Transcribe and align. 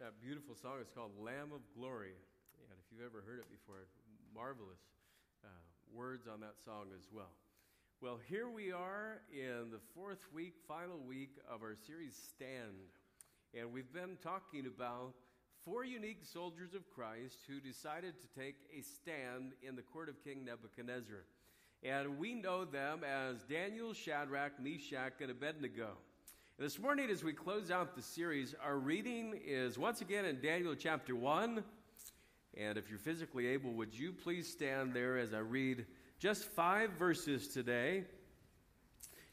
That 0.00 0.18
beautiful 0.20 0.54
song 0.54 0.80
is 0.82 0.90
called 0.94 1.12
Lamb 1.18 1.54
of 1.54 1.62
Glory. 1.78 2.18
And 2.68 2.76
if 2.78 2.86
you've 2.90 3.06
ever 3.06 3.22
heard 3.24 3.38
it 3.38 3.46
before, 3.50 3.86
marvelous 4.34 4.82
uh, 5.44 5.48
words 5.94 6.26
on 6.26 6.40
that 6.40 6.58
song 6.64 6.86
as 6.98 7.06
well. 7.12 7.30
Well, 8.00 8.18
here 8.28 8.48
we 8.48 8.72
are 8.72 9.22
in 9.32 9.70
the 9.70 9.78
fourth 9.94 10.26
week, 10.34 10.54
final 10.66 10.98
week 10.98 11.36
of 11.48 11.62
our 11.62 11.76
series 11.86 12.16
Stand. 12.16 12.90
And 13.54 13.72
we've 13.72 13.92
been 13.92 14.16
talking 14.22 14.66
about 14.66 15.14
four 15.64 15.84
unique 15.84 16.24
soldiers 16.24 16.74
of 16.74 16.90
Christ 16.90 17.38
who 17.46 17.60
decided 17.60 18.14
to 18.20 18.40
take 18.40 18.56
a 18.76 18.82
stand 18.82 19.52
in 19.62 19.76
the 19.76 19.82
court 19.82 20.08
of 20.08 20.24
King 20.24 20.44
Nebuchadnezzar. 20.44 21.24
And 21.84 22.18
we 22.18 22.34
know 22.34 22.64
them 22.64 23.04
as 23.04 23.44
Daniel, 23.44 23.92
Shadrach, 23.92 24.60
Meshach, 24.60 25.20
and 25.20 25.30
Abednego. 25.30 25.90
This 26.62 26.78
morning, 26.78 27.10
as 27.10 27.24
we 27.24 27.32
close 27.32 27.72
out 27.72 27.96
the 27.96 28.02
series, 28.02 28.54
our 28.64 28.78
reading 28.78 29.34
is 29.44 29.80
once 29.80 30.00
again 30.00 30.24
in 30.24 30.40
Daniel 30.40 30.76
chapter 30.76 31.16
1. 31.16 31.64
And 32.56 32.78
if 32.78 32.88
you're 32.88 33.00
physically 33.00 33.48
able, 33.48 33.72
would 33.72 33.92
you 33.92 34.12
please 34.12 34.48
stand 34.48 34.94
there 34.94 35.18
as 35.18 35.34
I 35.34 35.38
read 35.38 35.86
just 36.20 36.44
five 36.44 36.90
verses 36.92 37.48
today? 37.48 38.04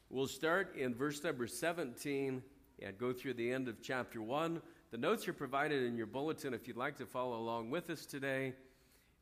We'll 0.09 0.25
start 0.25 0.75
in 0.75 0.95
verse 0.95 1.23
number 1.23 1.45
17 1.45 2.41
and 2.81 2.97
go 2.97 3.13
through 3.13 3.35
the 3.35 3.51
end 3.51 3.67
of 3.67 3.79
chapter 3.79 4.23
1. 4.23 4.59
The 4.89 4.97
notes 4.97 5.27
are 5.27 5.33
provided 5.33 5.83
in 5.83 5.97
your 5.97 6.07
bulletin 6.07 6.55
if 6.55 6.67
you'd 6.67 6.77
like 6.77 6.97
to 6.97 7.05
follow 7.05 7.37
along 7.37 7.69
with 7.69 7.91
us 7.91 8.07
today. 8.07 8.55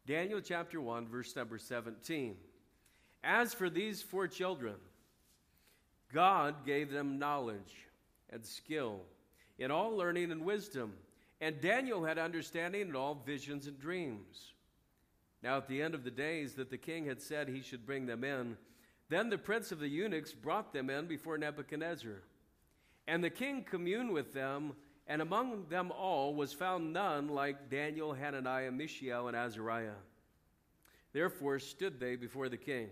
Daniel 0.05 0.39
chapter 0.39 0.79
1, 0.79 1.09
verse 1.09 1.35
number 1.35 1.57
17. 1.57 2.37
As 3.25 3.53
for 3.53 3.69
these 3.69 4.01
four 4.01 4.29
children, 4.29 4.75
God 6.13 6.65
gave 6.65 6.89
them 6.89 7.19
knowledge 7.19 7.86
and 8.31 8.45
skill 8.45 9.01
in 9.57 9.71
all 9.71 9.95
learning 9.95 10.31
and 10.31 10.43
wisdom. 10.43 10.93
And 11.39 11.61
Daniel 11.61 12.03
had 12.03 12.17
understanding 12.17 12.81
in 12.81 12.95
all 12.95 13.21
visions 13.25 13.67
and 13.67 13.79
dreams. 13.79 14.53
Now, 15.43 15.57
at 15.57 15.67
the 15.67 15.81
end 15.81 15.93
of 15.93 16.03
the 16.03 16.11
days 16.11 16.55
that 16.55 16.69
the 16.69 16.77
king 16.77 17.05
had 17.05 17.21
said 17.21 17.47
he 17.47 17.61
should 17.61 17.85
bring 17.85 18.05
them 18.05 18.23
in, 18.23 18.57
then 19.09 19.29
the 19.29 19.37
prince 19.37 19.71
of 19.71 19.79
the 19.79 19.87
eunuchs 19.87 20.33
brought 20.33 20.73
them 20.73 20.89
in 20.89 21.05
before 21.05 21.37
Nebuchadnezzar. 21.37 22.23
And 23.07 23.23
the 23.23 23.29
king 23.29 23.63
communed 23.63 24.11
with 24.11 24.33
them, 24.33 24.73
and 25.07 25.21
among 25.21 25.67
them 25.69 25.91
all 25.91 26.35
was 26.35 26.51
found 26.51 26.91
none 26.91 27.29
like 27.29 27.69
Daniel, 27.69 28.13
Hananiah, 28.13 28.71
Mishael, 28.71 29.27
and 29.27 29.37
Azariah. 29.37 29.91
Therefore 31.13 31.59
stood 31.59 31.99
they 31.99 32.15
before 32.15 32.49
the 32.49 32.57
king. 32.57 32.89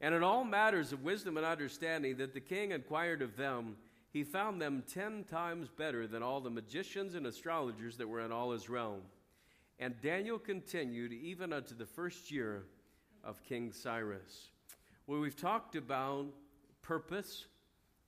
And 0.00 0.14
in 0.14 0.22
all 0.22 0.44
matters 0.44 0.92
of 0.92 1.02
wisdom 1.02 1.36
and 1.36 1.46
understanding 1.46 2.16
that 2.16 2.34
the 2.34 2.40
king 2.40 2.72
inquired 2.72 3.22
of 3.22 3.36
them, 3.36 3.76
he 4.10 4.24
found 4.24 4.60
them 4.60 4.82
ten 4.92 5.24
times 5.24 5.68
better 5.68 6.06
than 6.06 6.22
all 6.22 6.40
the 6.40 6.50
magicians 6.50 7.14
and 7.14 7.26
astrologers 7.26 7.96
that 7.98 8.08
were 8.08 8.20
in 8.20 8.32
all 8.32 8.52
his 8.52 8.68
realm. 8.68 9.02
And 9.78 10.00
Daniel 10.00 10.38
continued 10.38 11.12
even 11.12 11.52
unto 11.52 11.74
the 11.74 11.86
first 11.86 12.30
year 12.30 12.64
of 13.22 13.42
King 13.44 13.72
Cyrus. 13.72 14.48
Well, 15.06 15.20
we've 15.20 15.36
talked 15.36 15.76
about 15.76 16.26
purpose, 16.82 17.46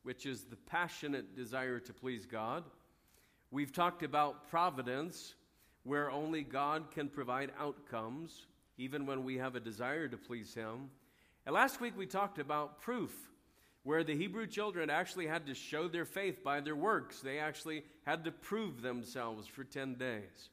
which 0.03 0.27
is 0.27 0.45
the 0.45 0.57
passionate 0.57 1.37
desire 1.37 1.79
to 1.81 1.93
please 1.93 2.27
God. 2.27 2.65
We've 3.51 3.73
talked 3.73 4.03
about 4.03 4.49
providence, 4.49 5.35
where 5.85 6.11
only 6.11 6.43
God 6.43 6.91
can 6.91 7.09
provide 7.09 7.53
outcomes, 7.59 8.47
even 8.79 9.07
when 9.07 9.25
we 9.25 9.37
have 9.39 9.55
a 9.55 9.61
desire 9.61 10.09
to 10.09 10.17
please 10.17 10.55
Him. 10.55 10.91
And 11.47 11.55
last 11.55 11.81
week 11.81 11.97
we 11.97 12.07
talked 12.07 12.39
about 12.39 12.81
proof 12.81 13.30
where 13.91 14.05
the 14.05 14.15
Hebrew 14.15 14.47
children 14.47 14.89
actually 14.89 15.27
had 15.27 15.47
to 15.47 15.53
show 15.53 15.89
their 15.89 16.05
faith 16.05 16.45
by 16.45 16.61
their 16.61 16.77
works. 16.77 17.19
They 17.19 17.41
actually 17.41 17.83
had 18.07 18.23
to 18.23 18.31
prove 18.31 18.83
themselves 18.83 19.49
for 19.49 19.65
10 19.65 19.97
days. 19.97 20.51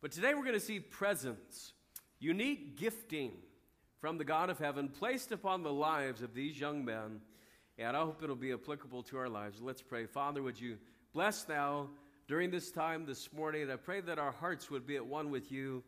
But 0.00 0.12
today 0.12 0.32
we're 0.32 0.44
going 0.44 0.52
to 0.52 0.60
see 0.60 0.78
presence, 0.78 1.72
unique 2.20 2.78
gifting 2.78 3.32
from 4.00 4.16
the 4.16 4.22
God 4.22 4.48
of 4.48 4.60
heaven 4.60 4.88
placed 4.88 5.32
upon 5.32 5.64
the 5.64 5.72
lives 5.72 6.22
of 6.22 6.34
these 6.34 6.60
young 6.60 6.84
men. 6.84 7.20
And 7.78 7.96
I 7.96 8.00
hope 8.02 8.22
it'll 8.22 8.36
be 8.36 8.52
applicable 8.52 9.02
to 9.02 9.18
our 9.18 9.28
lives. 9.28 9.60
Let's 9.60 9.82
pray. 9.82 10.06
Father, 10.06 10.40
would 10.40 10.60
you 10.60 10.78
bless 11.12 11.48
now 11.48 11.88
during 12.28 12.52
this 12.52 12.70
time 12.70 13.06
this 13.06 13.32
morning? 13.32 13.62
And 13.62 13.72
I 13.72 13.76
pray 13.76 14.02
that 14.02 14.20
our 14.20 14.30
hearts 14.30 14.70
would 14.70 14.86
be 14.86 14.94
at 14.94 15.04
one 15.04 15.32
with 15.32 15.50
you, 15.50 15.82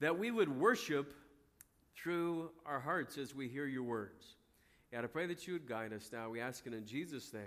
that 0.00 0.18
we 0.18 0.30
would 0.30 0.58
worship 0.58 1.12
through 1.94 2.50
our 2.64 2.80
hearts 2.80 3.18
as 3.18 3.34
we 3.34 3.46
hear 3.46 3.66
your 3.66 3.82
words. 3.82 4.36
And 4.92 5.04
I 5.04 5.08
pray 5.08 5.26
that 5.26 5.46
you 5.46 5.54
would 5.54 5.66
guide 5.66 5.92
us 5.92 6.10
now. 6.12 6.30
We 6.30 6.40
ask 6.40 6.66
it 6.66 6.72
in 6.72 6.86
Jesus' 6.86 7.32
name. 7.32 7.42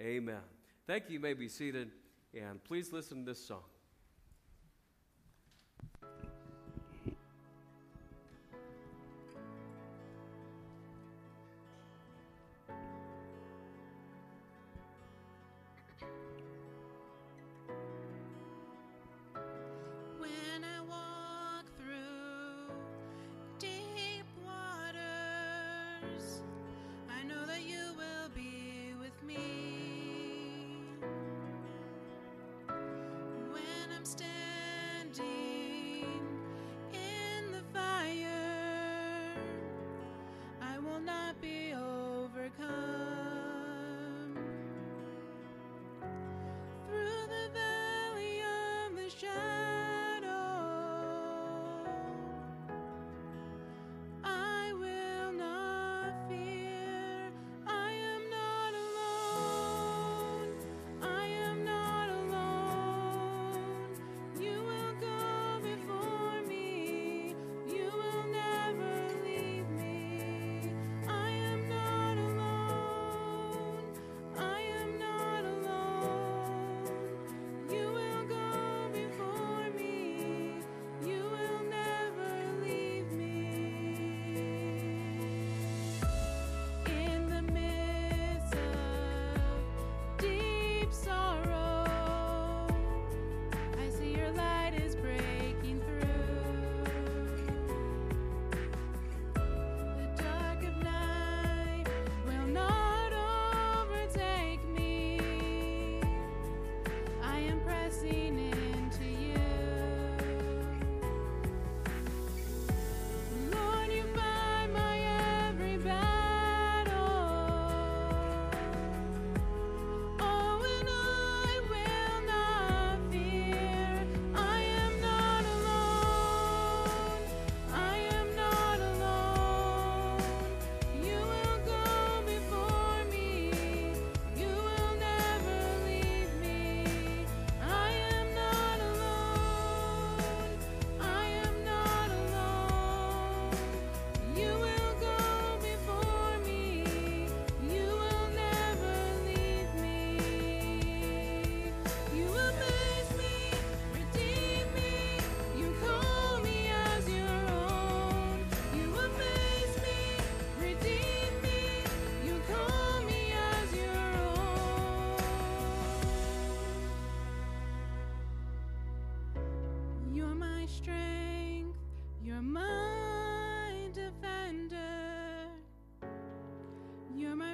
Amen. 0.00 0.40
Thank 0.86 1.04
you. 1.08 1.14
You 1.14 1.20
may 1.20 1.34
be 1.34 1.48
seated. 1.48 1.90
And 2.34 2.62
please 2.64 2.92
listen 2.92 3.24
to 3.24 3.30
this 3.32 3.44
song. 3.44 3.62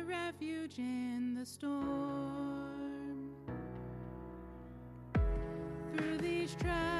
refuge 0.08 0.78
in 0.78 1.34
the 1.38 1.44
storm. 1.44 3.30
Through 5.94 6.18
these 6.18 6.54
trials. 6.54 6.97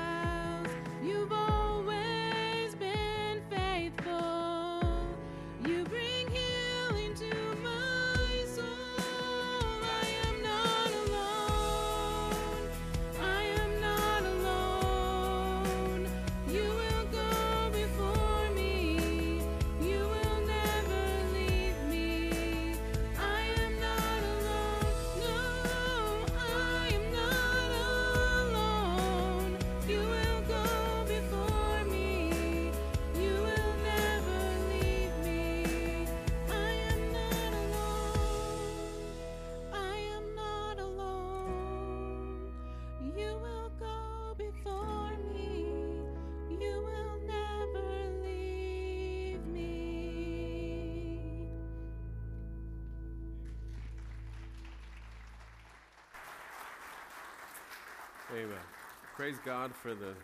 Praise 59.29 59.41
God 59.45 59.75
for 59.75 59.95
the, 59.95 60.15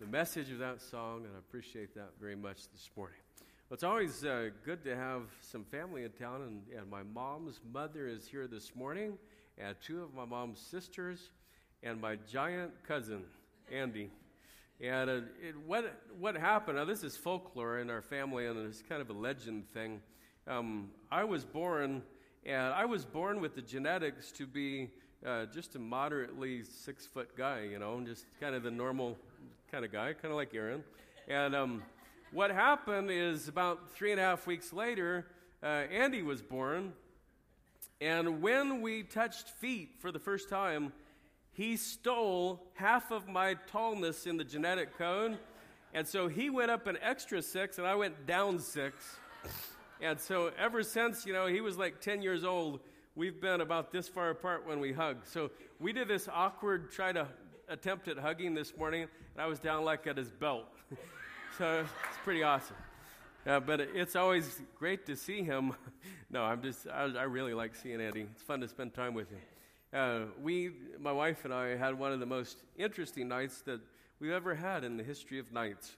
the 0.00 0.06
message 0.06 0.50
of 0.50 0.58
that 0.58 0.82
song, 0.82 1.18
and 1.18 1.28
I 1.32 1.38
appreciate 1.38 1.94
that 1.94 2.10
very 2.20 2.34
much 2.34 2.56
this 2.72 2.90
morning. 2.96 3.18
Well, 3.38 3.74
it's 3.74 3.84
always 3.84 4.24
uh, 4.24 4.48
good 4.64 4.82
to 4.82 4.96
have 4.96 5.22
some 5.40 5.62
family 5.62 6.02
in 6.02 6.10
town, 6.10 6.42
and, 6.42 6.62
and 6.76 6.90
my 6.90 7.04
mom's 7.04 7.60
mother 7.72 8.08
is 8.08 8.26
here 8.26 8.48
this 8.48 8.74
morning, 8.74 9.16
and 9.58 9.76
two 9.80 10.02
of 10.02 10.12
my 10.12 10.24
mom's 10.24 10.58
sisters, 10.58 11.30
and 11.84 12.00
my 12.00 12.16
giant 12.28 12.72
cousin, 12.82 13.22
Andy. 13.70 14.10
And 14.80 15.08
uh, 15.08 15.20
it, 15.40 15.54
what, 15.64 15.94
what 16.18 16.34
happened, 16.34 16.78
now 16.78 16.84
this 16.84 17.04
is 17.04 17.16
folklore 17.16 17.78
in 17.78 17.90
our 17.90 18.02
family, 18.02 18.46
and 18.46 18.58
it's 18.66 18.82
kind 18.82 19.00
of 19.00 19.08
a 19.08 19.12
legend 19.12 19.72
thing. 19.72 20.00
Um, 20.48 20.90
I 21.12 21.22
was 21.22 21.44
born, 21.44 22.02
and 22.44 22.74
I 22.74 22.86
was 22.86 23.04
born 23.04 23.40
with 23.40 23.54
the 23.54 23.62
genetics 23.62 24.32
to 24.32 24.48
be 24.48 24.90
uh, 25.26 25.46
just 25.46 25.76
a 25.76 25.78
moderately 25.78 26.62
six 26.62 27.06
foot 27.06 27.36
guy, 27.36 27.62
you 27.62 27.78
know, 27.78 28.00
just 28.00 28.26
kind 28.40 28.54
of 28.54 28.62
the 28.62 28.70
normal 28.70 29.16
kind 29.70 29.84
of 29.84 29.92
guy, 29.92 30.12
kind 30.12 30.32
of 30.32 30.36
like 30.36 30.54
Aaron. 30.54 30.82
And 31.28 31.54
um, 31.54 31.82
what 32.32 32.50
happened 32.50 33.10
is 33.10 33.48
about 33.48 33.90
three 33.92 34.10
and 34.10 34.20
a 34.20 34.24
half 34.24 34.46
weeks 34.46 34.72
later, 34.72 35.26
uh, 35.62 35.66
Andy 35.66 36.22
was 36.22 36.42
born. 36.42 36.92
And 38.00 38.42
when 38.42 38.82
we 38.82 39.04
touched 39.04 39.50
feet 39.50 39.90
for 40.00 40.10
the 40.10 40.18
first 40.18 40.48
time, 40.48 40.92
he 41.52 41.76
stole 41.76 42.66
half 42.74 43.12
of 43.12 43.28
my 43.28 43.56
tallness 43.70 44.26
in 44.26 44.36
the 44.36 44.44
genetic 44.44 44.98
code. 44.98 45.38
And 45.94 46.08
so 46.08 46.26
he 46.26 46.50
went 46.50 46.70
up 46.70 46.86
an 46.86 46.98
extra 47.00 47.42
six, 47.42 47.78
and 47.78 47.86
I 47.86 47.94
went 47.94 48.26
down 48.26 48.58
six. 48.58 49.16
And 50.00 50.18
so 50.18 50.50
ever 50.58 50.82
since, 50.82 51.26
you 51.26 51.32
know, 51.32 51.46
he 51.46 51.60
was 51.60 51.76
like 51.76 52.00
10 52.00 52.22
years 52.22 52.42
old, 52.42 52.80
we've 53.14 53.40
been 53.40 53.60
about 53.60 53.92
this 53.92 54.08
far 54.08 54.30
apart 54.30 54.66
when 54.66 54.80
we 54.80 54.92
hug. 54.92 55.18
So 55.24 55.50
we 55.78 55.92
did 55.92 56.08
this 56.08 56.28
awkward 56.32 56.90
try 56.90 57.12
to 57.12 57.26
attempt 57.68 58.08
at 58.08 58.18
hugging 58.18 58.54
this 58.54 58.76
morning, 58.76 59.02
and 59.02 59.42
I 59.42 59.46
was 59.46 59.58
down 59.58 59.84
like 59.84 60.06
at 60.06 60.16
his 60.16 60.30
belt. 60.30 60.66
so 61.58 61.80
it's 61.80 62.18
pretty 62.24 62.42
awesome. 62.42 62.76
Uh, 63.46 63.58
but 63.60 63.80
it's 63.80 64.14
always 64.14 64.60
great 64.78 65.04
to 65.06 65.16
see 65.16 65.42
him. 65.42 65.74
no, 66.30 66.42
I'm 66.42 66.62
just, 66.62 66.86
I, 66.86 67.02
I, 67.18 67.24
really 67.24 67.54
like 67.54 67.74
seeing 67.74 68.00
Eddie. 68.00 68.28
It's 68.32 68.42
fun 68.42 68.60
to 68.60 68.68
spend 68.68 68.94
time 68.94 69.14
with 69.14 69.30
him. 69.30 69.40
Uh, 69.92 70.20
we, 70.40 70.70
my 71.00 71.12
wife 71.12 71.44
and 71.44 71.52
I, 71.52 71.76
had 71.76 71.98
one 71.98 72.12
of 72.12 72.20
the 72.20 72.26
most 72.26 72.62
interesting 72.76 73.28
nights 73.28 73.60
that 73.62 73.80
we've 74.20 74.30
ever 74.30 74.54
had 74.54 74.84
in 74.84 74.96
the 74.96 75.02
history 75.02 75.40
of 75.40 75.52
nights 75.52 75.96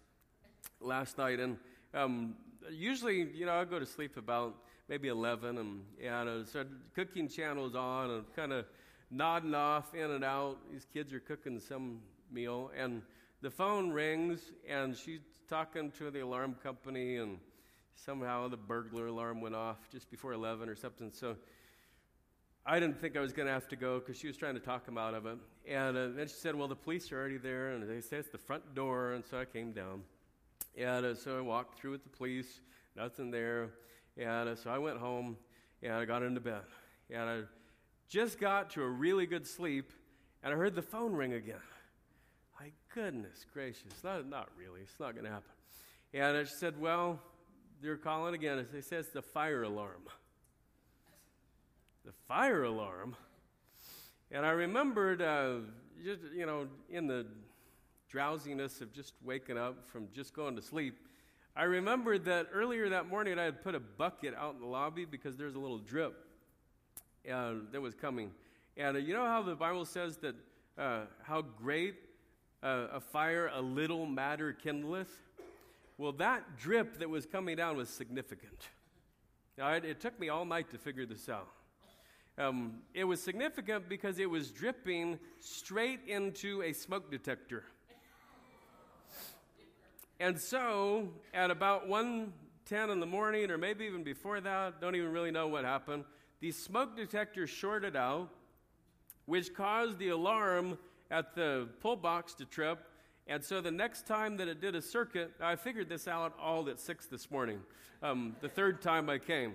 last 0.81 1.19
night. 1.19 1.39
And 1.39 1.59
um, 1.93 2.35
usually, 2.71 3.29
you 3.35 3.45
know, 3.45 3.53
I 3.53 3.65
go 3.67 3.79
to 3.79 3.87
sleep 3.87 4.17
about 4.17 4.57
maybe 4.89 5.09
11, 5.09 5.59
and, 5.59 5.83
and 6.03 6.29
uh, 6.29 6.45
so 6.45 6.65
cooking 6.95 7.29
channels 7.29 7.75
on 7.75 8.11
and 8.11 8.25
kind 8.37 8.53
of 8.53 8.67
nodding 9.11 9.55
off 9.55 9.95
in 9.95 10.11
and 10.11 10.25
out. 10.25 10.59
These 10.73 10.87
kids 10.93 11.13
are 11.13 11.21
cooking 11.21 11.61
some 11.61 12.01
meal, 12.31 12.71
and 12.77 13.03
the 13.41 13.51
phone 13.51 13.91
rings, 13.91 14.53
and 14.69 14.97
she's 14.97 15.21
talking 15.49 15.91
to 15.99 16.11
the 16.11 16.21
alarm 16.21 16.57
company, 16.63 17.17
and 17.17 17.39
somehow 17.95 18.49
the 18.49 18.57
burglar 18.57 19.07
alarm 19.07 19.41
went 19.41 19.55
off 19.55 19.79
just 19.91 20.11
before 20.11 20.33
11 20.33 20.69
or 20.69 20.77
something. 20.77 21.11
So 21.11 21.37
I 22.67 22.81
didn't 22.81 22.99
think 22.99 23.17
I 23.17 23.21
was 23.21 23.33
going 23.33 23.47
to 23.47 23.53
have 23.53 23.69
to 23.69 23.77
go 23.77 23.99
because 23.99 24.19
she 24.19 24.27
was 24.27 24.37
trying 24.37 24.55
to 24.55 24.61
talk 24.61 24.89
him 24.89 24.97
out 24.97 25.15
of 25.15 25.27
it. 25.27 25.39
And 25.69 25.97
uh, 25.97 26.09
then 26.09 26.27
she 26.29 26.35
said, 26.35 26.55
Well, 26.55 26.69
the 26.69 26.75
police 26.75 27.13
are 27.13 27.19
already 27.19 27.37
there, 27.37 27.73
and 27.73 27.89
they 27.89 28.01
say 28.01 28.17
it's 28.17 28.31
the 28.31 28.39
front 28.39 28.75
door. 28.75 29.13
And 29.13 29.25
so 29.25 29.39
I 29.39 29.45
came 29.45 29.73
down. 29.73 30.03
And 30.77 31.05
uh, 31.05 31.15
so 31.15 31.37
I 31.37 31.41
walked 31.43 31.79
through 31.79 31.93
with 31.93 32.03
the 32.03 32.09
police, 32.09 32.61
nothing 32.97 33.31
there. 33.31 33.71
And 34.17 34.49
uh, 34.49 34.55
so 34.57 34.71
I 34.71 34.79
went 34.79 34.99
home 34.99 35.37
and 35.83 35.93
I 35.93 36.05
got 36.05 36.23
into 36.23 36.41
bed. 36.41 36.63
And 37.11 37.23
I 37.23 37.41
just 38.09 38.39
got 38.39 38.71
to 38.71 38.83
a 38.83 38.89
really 38.89 39.27
good 39.27 39.47
sleep 39.47 39.93
and 40.43 40.53
I 40.53 40.57
heard 40.57 40.75
the 40.75 40.83
phone 40.83 41.15
ring 41.15 41.33
again. 41.33 41.57
My 42.61 42.71
goodness 42.95 43.47
gracious. 43.53 44.05
Not, 44.05 44.29
not 44.29 44.49
really. 44.59 44.83
It's 44.83 45.01
not 45.01 45.13
going 45.13 45.25
to 45.25 45.31
happen. 45.31 45.51
And 46.13 46.37
I 46.37 46.45
said, 46.45 46.79
Well, 46.79 47.19
they're 47.83 47.97
calling 47.97 48.35
again. 48.35 48.67
They 48.73 48.81
said 48.81 49.01
it's 49.01 49.09
the 49.09 49.23
fire 49.23 49.63
alarm. 49.63 50.03
The 52.05 52.13
fire 52.29 52.65
alarm? 52.65 53.17
And 54.31 54.45
I 54.45 54.51
remembered, 54.51 55.23
uh, 55.23 55.57
just, 56.05 56.21
you 56.35 56.47
know, 56.47 56.67
in 56.91 57.07
the 57.07 57.27
drowsiness 58.09 58.81
of 58.81 58.93
just 58.93 59.15
waking 59.25 59.59
up 59.59 59.87
from 59.87 60.09
just 60.13 60.35
going 60.35 60.57
to 60.57 60.63
sleep, 60.63 60.99
I 61.57 61.65
remembered 61.65 62.25
that 62.25 62.49
earlier 62.53 62.89
that 62.89 63.09
morning 63.09 63.39
I 63.39 63.45
had 63.45 63.63
put 63.63 63.77
a 63.77 63.81
bucket 63.81 64.35
out 64.35 64.55
in 64.55 64.61
the 64.61 64.67
lobby 64.67 65.05
because 65.05 65.37
there's 65.37 65.55
a 65.55 65.59
little 65.59 65.79
drip 65.79 66.27
uh, 67.31 67.53
that 67.71 67.81
was 67.81 67.95
coming. 67.95 68.33
And 68.77 68.97
uh, 68.97 69.01
you 69.01 69.15
know 69.15 69.25
how 69.25 69.41
the 69.41 69.55
Bible 69.55 69.85
says 69.85 70.17
that 70.17 70.35
uh, 70.77 71.03
how 71.23 71.43
great 71.43 71.95
a 72.61 72.99
fire 72.99 73.51
a 73.55 73.61
little 73.61 74.05
matter 74.07 74.57
kindleth? 74.65 75.11
Well, 75.97 76.13
that 76.13 76.57
drip 76.59 76.99
that 76.99 77.09
was 77.09 77.25
coming 77.25 77.57
down 77.57 77.77
was 77.77 77.89
significant. 77.89 78.69
Now, 79.57 79.71
it, 79.75 79.85
it 79.85 80.01
took 80.01 80.19
me 80.19 80.31
all 80.31 80.45
night 80.45 80.71
to 80.71 80.79
figure 80.79 81.07
this 81.07 81.29
out. 81.29 81.49
Um, 82.37 82.79
it 82.95 83.05
was 83.05 83.23
significant 83.23 83.89
because 83.89 84.19
it 84.19 84.29
was 84.29 84.51
dripping 84.51 85.21
straight 85.39 86.01
into 86.09 86.63
a 86.63 86.73
smoke 86.73 87.13
detector. 87.13 87.63
And 90.25 90.41
so, 90.41 91.11
at 91.35 91.51
about 91.51 91.87
1:10 91.87 92.89
in 92.89 92.99
the 92.99 93.05
morning, 93.05 93.51
or 93.51 93.59
maybe 93.59 93.85
even 93.85 94.03
before 94.03 94.41
that, 94.41 94.81
don't 94.81 94.97
even 94.97 95.13
really 95.13 95.31
know 95.31 95.49
what 95.49 95.67
happened. 95.67 96.07
the 96.41 96.51
smoke 96.51 96.97
detectors 96.97 97.51
shorted 97.51 97.95
out, 97.95 98.31
which 99.27 99.53
caused 99.53 99.99
the 99.99 100.09
alarm 100.09 100.79
at 101.11 101.35
the 101.35 101.69
pull 101.81 101.97
box 101.97 102.33
to 102.37 102.47
trip. 102.47 102.91
And 103.27 103.45
so 103.45 103.61
the 103.61 103.71
next 103.71 104.07
time 104.07 104.39
that 104.39 104.49
it 104.49 104.63
did 104.63 104.75
a 104.75 104.81
circuit, 104.81 105.35
I 105.43 105.57
figured 105.57 105.91
this 105.91 106.09
out 106.09 106.35
all 106.41 106.71
at 106.71 106.81
six 106.81 107.05
this 107.05 107.31
morning, 107.31 107.61
um, 108.03 108.35
the 108.41 108.49
third 108.49 108.81
time 108.81 109.11
I 109.11 109.19
came. 109.19 109.53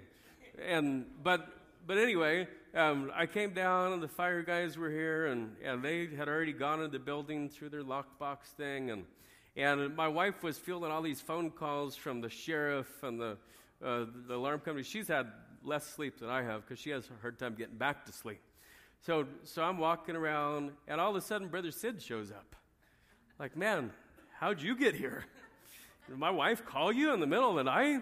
And 0.64 1.08
but 1.24 1.50
but 1.88 1.98
anyway, 1.98 2.48
um, 2.76 3.12
I 3.16 3.26
came 3.26 3.56
down 3.56 3.94
and 3.94 4.04
the 4.04 4.08
fire 4.08 4.44
guys 4.44 4.78
were 4.78 4.92
here, 4.92 5.26
and, 5.26 5.56
and 5.64 5.82
they 5.82 6.06
had 6.16 6.30
already 6.30 6.54
gone 6.54 6.80
into 6.80 6.92
the 6.92 7.04
building 7.04 7.50
through 7.50 7.70
their 7.70 7.84
lockbox 7.84 8.54
thing, 8.56 8.92
and 8.92 9.06
and 9.56 9.96
my 9.96 10.08
wife 10.08 10.44
was 10.44 10.58
fielding 10.58 10.92
all 10.92 11.02
these 11.02 11.22
phone 11.22 11.52
calls 11.52 11.96
from 11.96 12.22
the 12.22 12.30
sheriff 12.30 13.04
and 13.04 13.20
the, 13.20 13.38
uh, 13.84 14.06
the 14.28 14.36
alarm 14.36 14.60
company. 14.60 14.84
She's 14.84 15.08
had 15.08 15.28
less 15.64 15.86
sleep 15.86 16.20
than 16.20 16.30
I 16.30 16.44
have 16.44 16.62
because 16.62 16.80
she 16.80 16.90
has 16.92 17.10
a 17.10 17.22
hard 17.22 17.40
time 17.40 17.56
getting 17.56 17.78
back 17.78 18.06
to 18.06 18.12
sleep. 18.12 18.42
So, 19.02 19.26
so 19.44 19.64
I'm 19.64 19.78
walking 19.78 20.16
around, 20.16 20.72
and 20.88 21.00
all 21.00 21.10
of 21.10 21.16
a 21.16 21.22
sudden, 21.22 21.48
Brother 21.48 21.72
Sid 21.72 22.02
shows 22.02 22.32
up. 22.32 22.56
Like, 23.40 23.56
man, 23.56 23.92
how'd 24.40 24.62
you 24.62 24.76
get 24.76 24.94
here? 24.96 25.26
Did 26.08 26.18
my 26.18 26.32
wife 26.32 26.66
call 26.66 26.92
you 26.92 27.14
in 27.14 27.20
the 27.20 27.28
middle 27.28 27.50
of 27.50 27.56
the 27.56 27.64
night? 27.64 28.02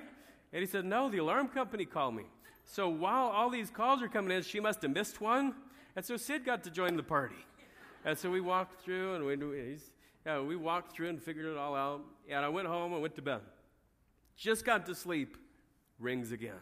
And 0.54 0.62
he 0.62 0.66
said, 0.66 0.86
no, 0.86 1.10
the 1.10 1.20
alarm 1.20 1.50
company 1.50 1.86
called 1.86 2.16
me. 2.16 2.24
So 2.66 2.90
while 2.90 3.28
all 3.28 3.50
these 3.50 3.70
calls 3.70 4.02
are 4.02 4.08
coming 4.08 4.36
in, 4.36 4.44
she 4.44 4.60
must 4.60 4.82
have 4.82 4.92
missed 4.92 5.22
one. 5.22 5.54
And 5.96 6.04
so 6.04 6.18
Sid 6.18 6.46
got 6.46 6.64
to 6.64 6.72
join 6.72 6.96
the 6.96 7.04
party. 7.04 7.36
And 8.06 8.18
so 8.18 8.32
we 8.32 8.42
walked 8.42 8.82
through, 8.82 9.16
and 9.16 9.26
we, 9.26 9.72
he's, 9.72 9.92
yeah, 10.28 10.42
we 10.42 10.58
walked 10.58 10.92
through 10.92 11.08
and 11.08 11.24
figured 11.24 11.46
it 11.46 11.58
all 11.58 11.74
out. 11.74 12.02
And 12.30 12.44
I 12.44 12.50
went 12.50 12.68
home 12.68 12.92
and 12.92 13.02
went 13.02 13.16
to 13.16 13.22
bed. 13.22 13.40
Just 14.36 14.66
got 14.66 14.86
to 14.88 14.94
sleep. 14.94 15.38
Rings 16.00 16.34
again. 16.34 16.60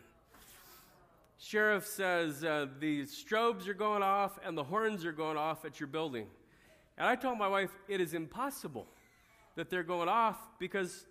Sheriff 1.39 1.87
says 1.87 2.43
uh, 2.43 2.67
the 2.79 3.05
strobes 3.05 3.67
are 3.67 3.73
going 3.73 4.03
off 4.03 4.37
and 4.45 4.55
the 4.55 4.63
horns 4.63 5.03
are 5.03 5.11
going 5.11 5.35
off 5.35 5.65
at 5.65 5.79
your 5.79 5.87
building. 5.87 6.27
And 6.95 7.07
I 7.07 7.15
told 7.15 7.39
my 7.39 7.47
wife, 7.47 7.71
it 7.87 7.99
is 7.99 8.13
impossible 8.13 8.85
that 9.55 9.71
they're 9.71 9.83
going 9.83 10.09
off 10.09 10.37
because, 10.59 11.07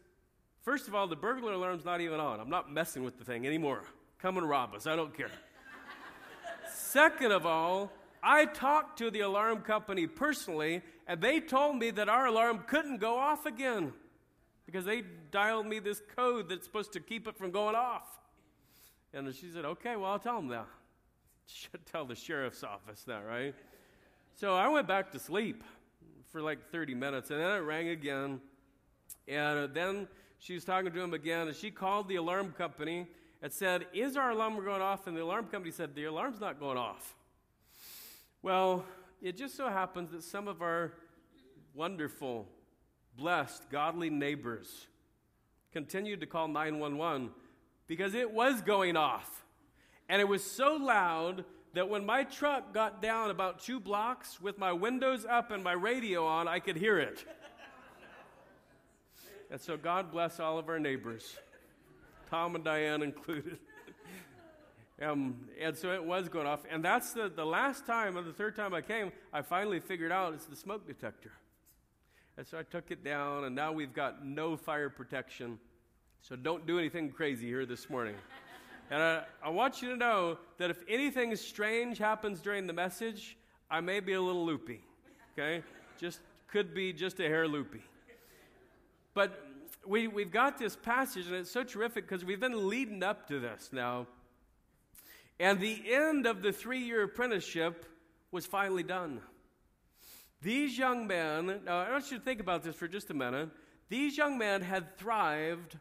first 0.62 0.86
of 0.86 0.94
all, 0.94 1.08
the 1.08 1.16
burglar 1.16 1.54
alarm's 1.54 1.84
not 1.84 2.00
even 2.00 2.20
on. 2.20 2.38
I'm 2.38 2.50
not 2.50 2.72
messing 2.72 3.02
with 3.02 3.18
the 3.18 3.24
thing 3.24 3.48
anymore. 3.48 3.82
Come 4.20 4.38
and 4.38 4.48
rob 4.48 4.74
us. 4.74 4.86
I 4.86 4.94
don't 4.94 5.14
care. 5.14 5.30
Second 6.72 7.32
of 7.32 7.46
all, 7.46 7.90
I 8.22 8.46
talked 8.46 8.98
to 9.00 9.10
the 9.10 9.20
alarm 9.20 9.62
company 9.62 10.06
personally, 10.06 10.82
and 11.06 11.20
they 11.20 11.40
told 11.40 11.76
me 11.76 11.90
that 11.90 12.08
our 12.08 12.26
alarm 12.26 12.64
couldn't 12.66 12.98
go 12.98 13.18
off 13.18 13.46
again 13.46 13.92
because 14.66 14.84
they 14.84 15.02
dialed 15.30 15.66
me 15.66 15.78
this 15.78 16.02
code 16.16 16.48
that's 16.48 16.64
supposed 16.64 16.92
to 16.92 17.00
keep 17.00 17.28
it 17.28 17.36
from 17.36 17.50
going 17.50 17.74
off. 17.74 18.06
And 19.12 19.32
she 19.34 19.50
said, 19.50 19.64
Okay, 19.64 19.96
well, 19.96 20.12
I'll 20.12 20.18
tell 20.18 20.36
them 20.36 20.48
that. 20.48 20.66
Should 21.46 21.84
tell 21.86 22.04
the 22.04 22.14
sheriff's 22.14 22.64
office 22.64 23.02
that, 23.04 23.26
right? 23.26 23.54
So 24.34 24.54
I 24.54 24.68
went 24.68 24.88
back 24.88 25.12
to 25.12 25.18
sleep 25.18 25.62
for 26.30 26.40
like 26.40 26.70
30 26.72 26.94
minutes, 26.94 27.30
and 27.30 27.40
then 27.40 27.50
it 27.50 27.60
rang 27.60 27.88
again. 27.88 28.40
And 29.28 29.58
uh, 29.58 29.66
then 29.72 30.08
she 30.38 30.54
was 30.54 30.64
talking 30.64 30.90
to 30.90 31.00
him 31.00 31.14
again, 31.14 31.46
and 31.46 31.56
she 31.56 31.70
called 31.70 32.08
the 32.08 32.16
alarm 32.16 32.52
company 32.52 33.06
and 33.42 33.52
said, 33.52 33.86
Is 33.92 34.16
our 34.16 34.30
alarm 34.30 34.56
going 34.64 34.82
off? 34.82 35.06
And 35.06 35.16
the 35.16 35.22
alarm 35.22 35.46
company 35.46 35.70
said, 35.70 35.94
The 35.94 36.04
alarm's 36.04 36.40
not 36.40 36.58
going 36.58 36.78
off. 36.78 37.14
Well, 38.42 38.84
it 39.24 39.38
just 39.38 39.56
so 39.56 39.70
happens 39.70 40.10
that 40.10 40.22
some 40.22 40.48
of 40.48 40.60
our 40.60 40.92
wonderful, 41.72 42.46
blessed, 43.16 43.70
godly 43.70 44.10
neighbors 44.10 44.86
continued 45.72 46.20
to 46.20 46.26
call 46.26 46.46
911 46.46 47.30
because 47.86 48.14
it 48.14 48.30
was 48.30 48.60
going 48.60 48.98
off. 48.98 49.46
And 50.10 50.20
it 50.20 50.28
was 50.28 50.44
so 50.44 50.74
loud 50.76 51.46
that 51.72 51.88
when 51.88 52.04
my 52.04 52.24
truck 52.24 52.74
got 52.74 53.00
down 53.00 53.30
about 53.30 53.60
two 53.60 53.80
blocks 53.80 54.42
with 54.42 54.58
my 54.58 54.74
windows 54.74 55.24
up 55.24 55.50
and 55.50 55.64
my 55.64 55.72
radio 55.72 56.26
on, 56.26 56.46
I 56.46 56.58
could 56.58 56.76
hear 56.76 56.98
it. 56.98 57.24
and 59.50 59.58
so 59.58 59.78
God 59.78 60.12
bless 60.12 60.38
all 60.38 60.58
of 60.58 60.68
our 60.68 60.78
neighbors, 60.78 61.34
Tom 62.28 62.56
and 62.56 62.62
Diane 62.62 63.02
included. 63.02 63.58
Um, 65.04 65.36
and 65.60 65.76
so 65.76 65.92
it 65.92 66.04
was 66.04 66.28
going 66.28 66.46
off. 66.46 66.60
And 66.70 66.84
that's 66.84 67.12
the, 67.12 67.28
the 67.28 67.44
last 67.44 67.86
time, 67.86 68.16
or 68.16 68.22
the 68.22 68.32
third 68.32 68.56
time 68.56 68.74
I 68.74 68.80
came, 68.80 69.12
I 69.32 69.42
finally 69.42 69.80
figured 69.80 70.12
out 70.12 70.34
it's 70.34 70.46
the 70.46 70.56
smoke 70.56 70.86
detector. 70.86 71.32
And 72.36 72.46
so 72.46 72.58
I 72.58 72.62
took 72.62 72.90
it 72.90 73.04
down, 73.04 73.44
and 73.44 73.54
now 73.54 73.72
we've 73.72 73.94
got 73.94 74.24
no 74.24 74.56
fire 74.56 74.90
protection. 74.90 75.58
So 76.20 76.36
don't 76.36 76.66
do 76.66 76.78
anything 76.78 77.10
crazy 77.10 77.46
here 77.46 77.66
this 77.66 77.88
morning. 77.88 78.16
And 78.90 79.02
I, 79.02 79.22
I 79.42 79.48
want 79.48 79.80
you 79.80 79.88
to 79.88 79.96
know 79.96 80.36
that 80.58 80.68
if 80.68 80.76
anything 80.86 81.34
strange 81.36 81.96
happens 81.96 82.42
during 82.42 82.66
the 82.66 82.74
message, 82.74 83.34
I 83.70 83.80
may 83.80 83.98
be 84.00 84.12
a 84.12 84.20
little 84.20 84.44
loopy. 84.44 84.82
Okay? 85.32 85.64
Just 85.98 86.20
could 86.48 86.74
be 86.74 86.92
just 86.92 87.18
a 87.18 87.22
hair 87.22 87.48
loopy. 87.48 87.82
But 89.14 89.42
we, 89.86 90.06
we've 90.06 90.30
got 90.30 90.58
this 90.58 90.76
passage, 90.76 91.26
and 91.26 91.34
it's 91.34 91.50
so 91.50 91.64
terrific 91.64 92.06
because 92.06 92.26
we've 92.26 92.38
been 92.38 92.68
leading 92.68 93.02
up 93.02 93.26
to 93.28 93.40
this 93.40 93.70
now. 93.72 94.06
And 95.40 95.60
the 95.60 95.82
end 95.90 96.26
of 96.26 96.42
the 96.42 96.52
three 96.52 96.80
year 96.80 97.02
apprenticeship 97.02 97.86
was 98.30 98.46
finally 98.46 98.82
done. 98.82 99.20
These 100.42 100.76
young 100.76 101.06
men, 101.06 101.60
now 101.64 101.78
I 101.78 101.90
want 101.90 102.10
you 102.10 102.18
to 102.18 102.24
think 102.24 102.40
about 102.40 102.62
this 102.62 102.76
for 102.76 102.86
just 102.86 103.10
a 103.10 103.14
minute. 103.14 103.48
These 103.88 104.16
young 104.16 104.36
men 104.38 104.60
had 104.60 104.96
thrived, 104.98 105.78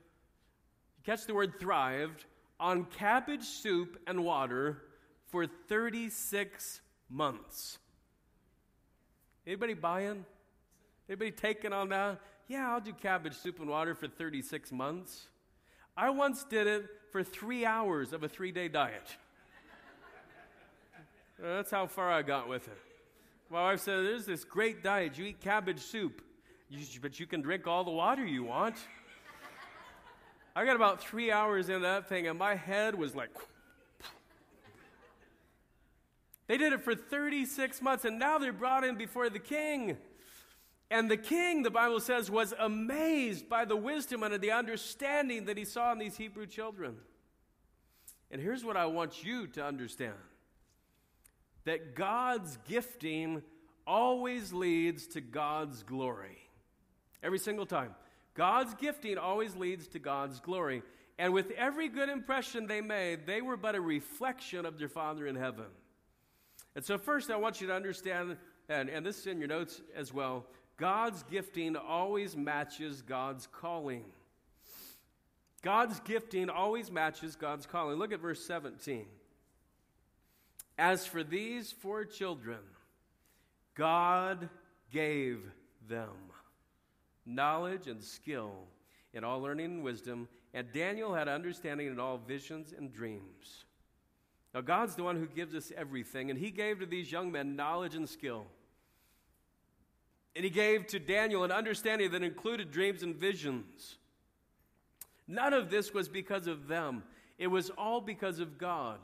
catch 1.05 1.25
the 1.25 1.33
word 1.33 1.59
thrived, 1.59 2.25
on 2.59 2.85
cabbage 2.85 3.43
soup 3.43 3.99
and 4.07 4.23
water 4.23 4.81
for 5.27 5.47
36 5.47 6.81
months. 7.09 7.77
Anybody 9.45 9.73
buying? 9.73 10.25
Anybody 11.09 11.31
taking 11.31 11.73
on 11.73 11.89
that? 11.89 12.21
Yeah, 12.47 12.71
I'll 12.71 12.79
do 12.79 12.93
cabbage 12.93 13.35
soup 13.35 13.59
and 13.59 13.69
water 13.69 13.95
for 13.95 14.07
36 14.07 14.71
months. 14.71 15.27
I 15.97 16.09
once 16.09 16.43
did 16.45 16.67
it 16.67 16.85
for 17.11 17.23
three 17.23 17.65
hours 17.65 18.13
of 18.13 18.23
a 18.23 18.29
three 18.29 18.51
day 18.51 18.67
diet. 18.67 19.17
Uh, 21.43 21.57
that's 21.57 21.71
how 21.71 21.85
far 21.87 22.09
I 22.09 22.21
got 22.21 22.47
with 22.47 22.65
it. 22.67 22.77
My 23.49 23.63
wife 23.63 23.81
said, 23.81 24.05
There's 24.05 24.25
this 24.25 24.45
great 24.45 24.81
diet. 24.81 25.17
You 25.17 25.25
eat 25.25 25.41
cabbage 25.41 25.81
soup, 25.81 26.21
but 27.01 27.19
you 27.19 27.25
can 27.25 27.41
drink 27.41 27.67
all 27.67 27.83
the 27.83 27.91
water 27.91 28.25
you 28.25 28.45
want. 28.45 28.75
I 30.55 30.63
got 30.65 30.77
about 30.77 31.03
three 31.03 31.31
hours 31.31 31.67
in 31.67 31.81
that 31.81 32.07
thing, 32.07 32.27
and 32.27 32.39
my 32.39 32.55
head 32.55 32.95
was 32.95 33.15
like. 33.15 33.29
They 36.45 36.57
did 36.57 36.73
it 36.73 36.83
for 36.83 36.93
36 36.93 37.81
months, 37.81 38.03
and 38.03 38.19
now 38.19 38.37
they're 38.37 38.51
brought 38.51 38.83
in 38.83 38.95
before 38.95 39.29
the 39.29 39.39
king. 39.39 39.97
And 40.91 41.09
the 41.09 41.15
king, 41.15 41.63
the 41.63 41.71
Bible 41.71 42.01
says, 42.01 42.29
was 42.29 42.53
amazed 42.59 43.47
by 43.47 43.63
the 43.63 43.77
wisdom 43.77 44.23
and 44.23 44.39
the 44.41 44.51
understanding 44.51 45.45
that 45.45 45.57
he 45.57 45.63
saw 45.63 45.93
in 45.93 45.99
these 45.99 46.17
Hebrew 46.17 46.45
children. 46.45 46.97
And 48.29 48.41
here's 48.41 48.65
what 48.65 48.75
I 48.75 48.87
want 48.87 49.23
you 49.23 49.47
to 49.47 49.65
understand 49.65 50.15
that 51.65 51.95
God's 51.95 52.57
gifting 52.67 53.41
always 53.85 54.53
leads 54.53 55.07
to 55.07 55.21
God's 55.21 55.83
glory. 55.83 56.37
Every 57.21 57.39
single 57.39 57.65
time. 57.65 57.95
God's 58.35 58.73
gifting 58.75 59.17
always 59.17 59.55
leads 59.55 59.87
to 59.89 59.99
God's 59.99 60.39
glory. 60.39 60.81
And 61.17 61.33
with 61.33 61.51
every 61.51 61.87
good 61.89 62.09
impression 62.09 62.67
they 62.67 62.81
made, 62.81 63.25
they 63.25 63.41
were 63.41 63.57
but 63.57 63.75
a 63.75 63.81
reflection 63.81 64.65
of 64.65 64.77
their 64.77 64.89
Father 64.89 65.27
in 65.27 65.35
heaven. 65.35 65.65
And 66.75 66.83
so, 66.83 66.97
first, 66.97 67.29
I 67.29 67.35
want 67.35 67.61
you 67.61 67.67
to 67.67 67.75
understand, 67.75 68.35
and, 68.67 68.89
and 68.89 69.05
this 69.05 69.19
is 69.19 69.27
in 69.27 69.37
your 69.37 69.47
notes 69.47 69.81
as 69.95 70.13
well 70.13 70.45
God's 70.77 71.23
gifting 71.23 71.75
always 71.75 72.35
matches 72.35 73.01
God's 73.01 73.47
calling. 73.47 74.05
God's 75.61 75.99
gifting 76.01 76.49
always 76.49 76.91
matches 76.91 77.35
God's 77.35 77.65
calling. 77.65 77.97
Look 77.97 78.11
at 78.11 78.19
verse 78.19 78.43
17. 78.45 79.05
As 80.77 81.05
for 81.05 81.23
these 81.23 81.71
four 81.71 82.05
children, 82.05 82.59
God 83.75 84.49
gave 84.91 85.39
them 85.87 86.09
knowledge 87.25 87.87
and 87.87 88.03
skill 88.03 88.51
in 89.13 89.23
all 89.23 89.41
learning 89.41 89.65
and 89.65 89.83
wisdom, 89.83 90.27
and 90.53 90.71
Daniel 90.71 91.13
had 91.13 91.27
understanding 91.27 91.87
in 91.87 91.99
all 91.99 92.17
visions 92.17 92.73
and 92.75 92.91
dreams. 92.91 93.65
Now, 94.53 94.61
God's 94.61 94.95
the 94.95 95.03
one 95.03 95.17
who 95.17 95.27
gives 95.27 95.55
us 95.55 95.71
everything, 95.75 96.29
and 96.29 96.37
He 96.37 96.51
gave 96.51 96.79
to 96.79 96.85
these 96.85 97.11
young 97.11 97.31
men 97.31 97.55
knowledge 97.55 97.95
and 97.95 98.07
skill. 98.07 98.45
And 100.35 100.43
He 100.43 100.51
gave 100.51 100.87
to 100.87 100.99
Daniel 100.99 101.43
an 101.43 101.51
understanding 101.51 102.11
that 102.11 102.23
included 102.23 102.71
dreams 102.71 103.03
and 103.03 103.15
visions. 103.15 103.97
None 105.27 105.53
of 105.53 105.69
this 105.69 105.93
was 105.93 106.07
because 106.09 106.47
of 106.47 106.67
them, 106.67 107.03
it 107.37 107.47
was 107.47 107.69
all 107.71 108.01
because 108.01 108.39
of 108.39 108.57
God. 108.57 108.99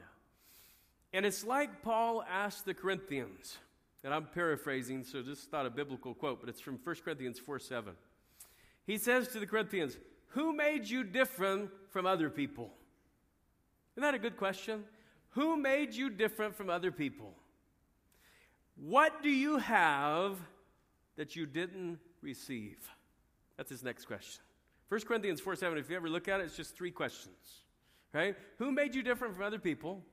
And 1.14 1.26
it's 1.26 1.44
like 1.44 1.82
Paul 1.82 2.24
asked 2.30 2.66
the 2.66 2.74
Corinthians, 2.74 3.58
and 4.04 4.14
I'm 4.14 4.26
paraphrasing, 4.26 5.04
so 5.04 5.22
this 5.22 5.40
is 5.40 5.48
not 5.52 5.66
a 5.66 5.70
biblical 5.70 6.14
quote, 6.14 6.40
but 6.40 6.50
it's 6.50 6.62
from 6.62 6.80
1 6.84 6.96
Corinthians 7.04 7.40
4 7.40 7.60
7. 7.60 7.94
He 8.86 8.98
says 8.98 9.28
to 9.30 9.40
the 9.40 9.48
Corinthians, 9.48 9.98
Who 10.30 10.54
made 10.54 10.88
you 10.88 11.04
different 11.04 11.72
from 11.90 12.06
other 12.06 12.30
people? 12.30 12.72
Isn't 13.96 14.04
that 14.04 14.14
a 14.14 14.20
good 14.20 14.38
question? 14.38 14.84
Who 15.32 15.58
made 15.58 15.94
you 15.94 16.10
different 16.10 16.56
from 16.56 16.70
other 16.70 16.92
people? 16.92 17.34
What 18.76 19.22
do 19.22 19.30
you 19.30 19.58
have 19.58 20.38
that 21.18 21.36
you 21.36 21.46
didn't 21.46 22.00
receive? 22.22 22.78
That's 23.58 23.70
his 23.70 23.84
next 23.84 24.06
question. 24.06 24.42
1 24.88 25.02
Corinthians 25.02 25.42
4 25.42 25.56
7, 25.56 25.78
if 25.78 25.90
you 25.90 25.96
ever 25.96 26.10
look 26.10 26.28
at 26.28 26.40
it, 26.40 26.44
it's 26.44 26.56
just 26.56 26.76
three 26.76 26.92
questions. 26.92 27.64
Right? 28.14 28.36
Who 28.58 28.72
made 28.72 28.96
you 28.96 29.04
different 29.04 29.36
from 29.36 29.44
other 29.44 29.60
people? 29.60 30.04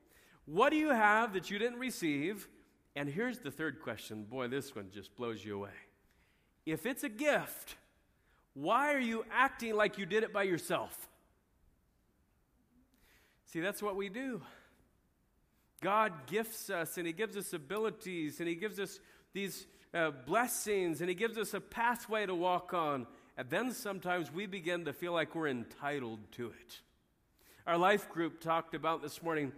What 0.47 0.69
do 0.69 0.77
you 0.77 0.89
have 0.89 1.33
that 1.33 1.51
you 1.51 1.59
didn't 1.59 1.77
receive? 1.77 2.47
And 2.95 3.09
here's 3.09 3.39
the 3.39 3.51
third 3.51 3.81
question. 3.81 4.23
Boy, 4.23 4.47
this 4.47 4.73
one 4.73 4.89
just 4.91 5.15
blows 5.15 5.43
you 5.43 5.55
away. 5.55 5.75
If 6.65 6.85
it's 6.85 7.03
a 7.03 7.09
gift, 7.09 7.75
why 8.53 8.93
are 8.93 8.99
you 8.99 9.25
acting 9.31 9.75
like 9.75 9.97
you 9.97 10.05
did 10.05 10.23
it 10.23 10.31
by 10.31 10.43
yourself? 10.43 11.09
See, 13.45 13.59
that's 13.59 13.83
what 13.83 13.97
we 13.97 14.07
do. 14.07 14.41
God 15.81 16.13
gifts 16.27 16.69
us 16.69 16.97
and 16.97 17.05
He 17.05 17.13
gives 17.13 17.35
us 17.35 17.51
abilities 17.51 18.39
and 18.39 18.47
He 18.47 18.55
gives 18.55 18.79
us 18.79 18.99
these 19.33 19.67
uh, 19.93 20.11
blessings 20.25 21.01
and 21.01 21.09
He 21.09 21.15
gives 21.15 21.37
us 21.37 21.53
a 21.53 21.61
pathway 21.61 22.25
to 22.25 22.33
walk 22.33 22.73
on. 22.73 23.05
And 23.37 23.49
then 23.49 23.71
sometimes 23.73 24.31
we 24.31 24.45
begin 24.45 24.85
to 24.85 24.93
feel 24.93 25.11
like 25.11 25.35
we're 25.35 25.49
entitled 25.49 26.19
to 26.33 26.47
it. 26.47 26.79
Our 27.67 27.77
life 27.77 28.09
group 28.09 28.39
talked 28.39 28.73
about 28.73 29.01
this 29.01 29.21
morning 29.21 29.51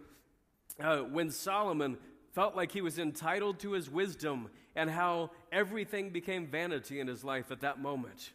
uh, 0.79 0.99
when 0.99 1.29
Solomon 1.29 1.97
felt 2.33 2.55
like 2.55 2.71
he 2.71 2.81
was 2.81 2.99
entitled 2.99 3.59
to 3.59 3.71
his 3.71 3.89
wisdom 3.89 4.49
and 4.75 4.89
how 4.89 5.31
everything 5.51 6.09
became 6.09 6.47
vanity 6.47 6.99
in 6.99 7.07
his 7.07 7.23
life 7.23 7.51
at 7.51 7.61
that 7.61 7.79
moment. 7.79 8.31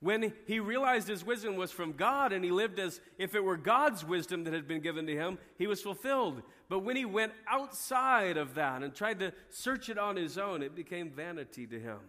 When 0.00 0.32
he 0.46 0.58
realized 0.58 1.06
his 1.06 1.24
wisdom 1.24 1.54
was 1.56 1.70
from 1.70 1.92
God 1.92 2.32
and 2.32 2.44
he 2.44 2.50
lived 2.50 2.80
as 2.80 3.00
if 3.18 3.36
it 3.36 3.44
were 3.44 3.56
God's 3.56 4.04
wisdom 4.04 4.42
that 4.44 4.52
had 4.52 4.66
been 4.66 4.80
given 4.80 5.06
to 5.06 5.14
him, 5.14 5.38
he 5.58 5.68
was 5.68 5.80
fulfilled. 5.80 6.42
But 6.68 6.80
when 6.80 6.96
he 6.96 7.04
went 7.04 7.32
outside 7.46 8.36
of 8.36 8.54
that 8.54 8.82
and 8.82 8.92
tried 8.92 9.20
to 9.20 9.32
search 9.48 9.88
it 9.88 9.98
on 9.98 10.16
his 10.16 10.38
own, 10.38 10.60
it 10.62 10.74
became 10.74 11.10
vanity 11.10 11.68
to 11.68 11.78
him. 11.78 12.00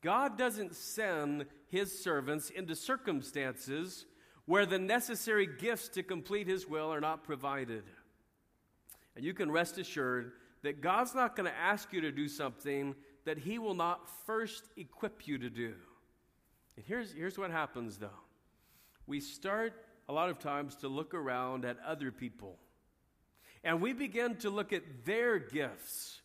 God 0.00 0.38
doesn't 0.38 0.74
send 0.74 1.46
his 1.68 2.02
servants 2.02 2.48
into 2.48 2.74
circumstances 2.74 4.06
where 4.46 4.66
the 4.66 4.78
necessary 4.78 5.46
gifts 5.46 5.88
to 5.88 6.02
complete 6.02 6.46
his 6.46 6.66
will 6.66 6.92
are 6.92 7.00
not 7.00 7.24
provided. 7.24 7.84
And 9.16 9.24
you 9.24 9.34
can 9.34 9.50
rest 9.50 9.78
assured 9.78 10.32
that 10.62 10.80
God's 10.80 11.14
not 11.14 11.36
going 11.36 11.50
to 11.50 11.56
ask 11.56 11.92
you 11.92 12.00
to 12.00 12.10
do 12.10 12.28
something 12.28 12.94
that 13.24 13.38
he 13.38 13.58
will 13.58 13.74
not 13.74 14.08
first 14.26 14.64
equip 14.76 15.26
you 15.26 15.38
to 15.38 15.50
do. 15.50 15.74
And 16.76 16.84
here's, 16.84 17.12
here's 17.12 17.38
what 17.38 17.50
happens 17.50 17.98
though 17.98 18.20
we 19.06 19.20
start 19.20 19.74
a 20.08 20.12
lot 20.12 20.30
of 20.30 20.38
times 20.38 20.76
to 20.76 20.88
look 20.88 21.14
around 21.14 21.64
at 21.64 21.76
other 21.86 22.10
people. 22.10 22.58
And 23.62 23.80
we 23.80 23.92
begin 23.92 24.36
to 24.36 24.50
look 24.50 24.72
at 24.72 24.82
their 25.04 25.38
gifts 25.38 26.20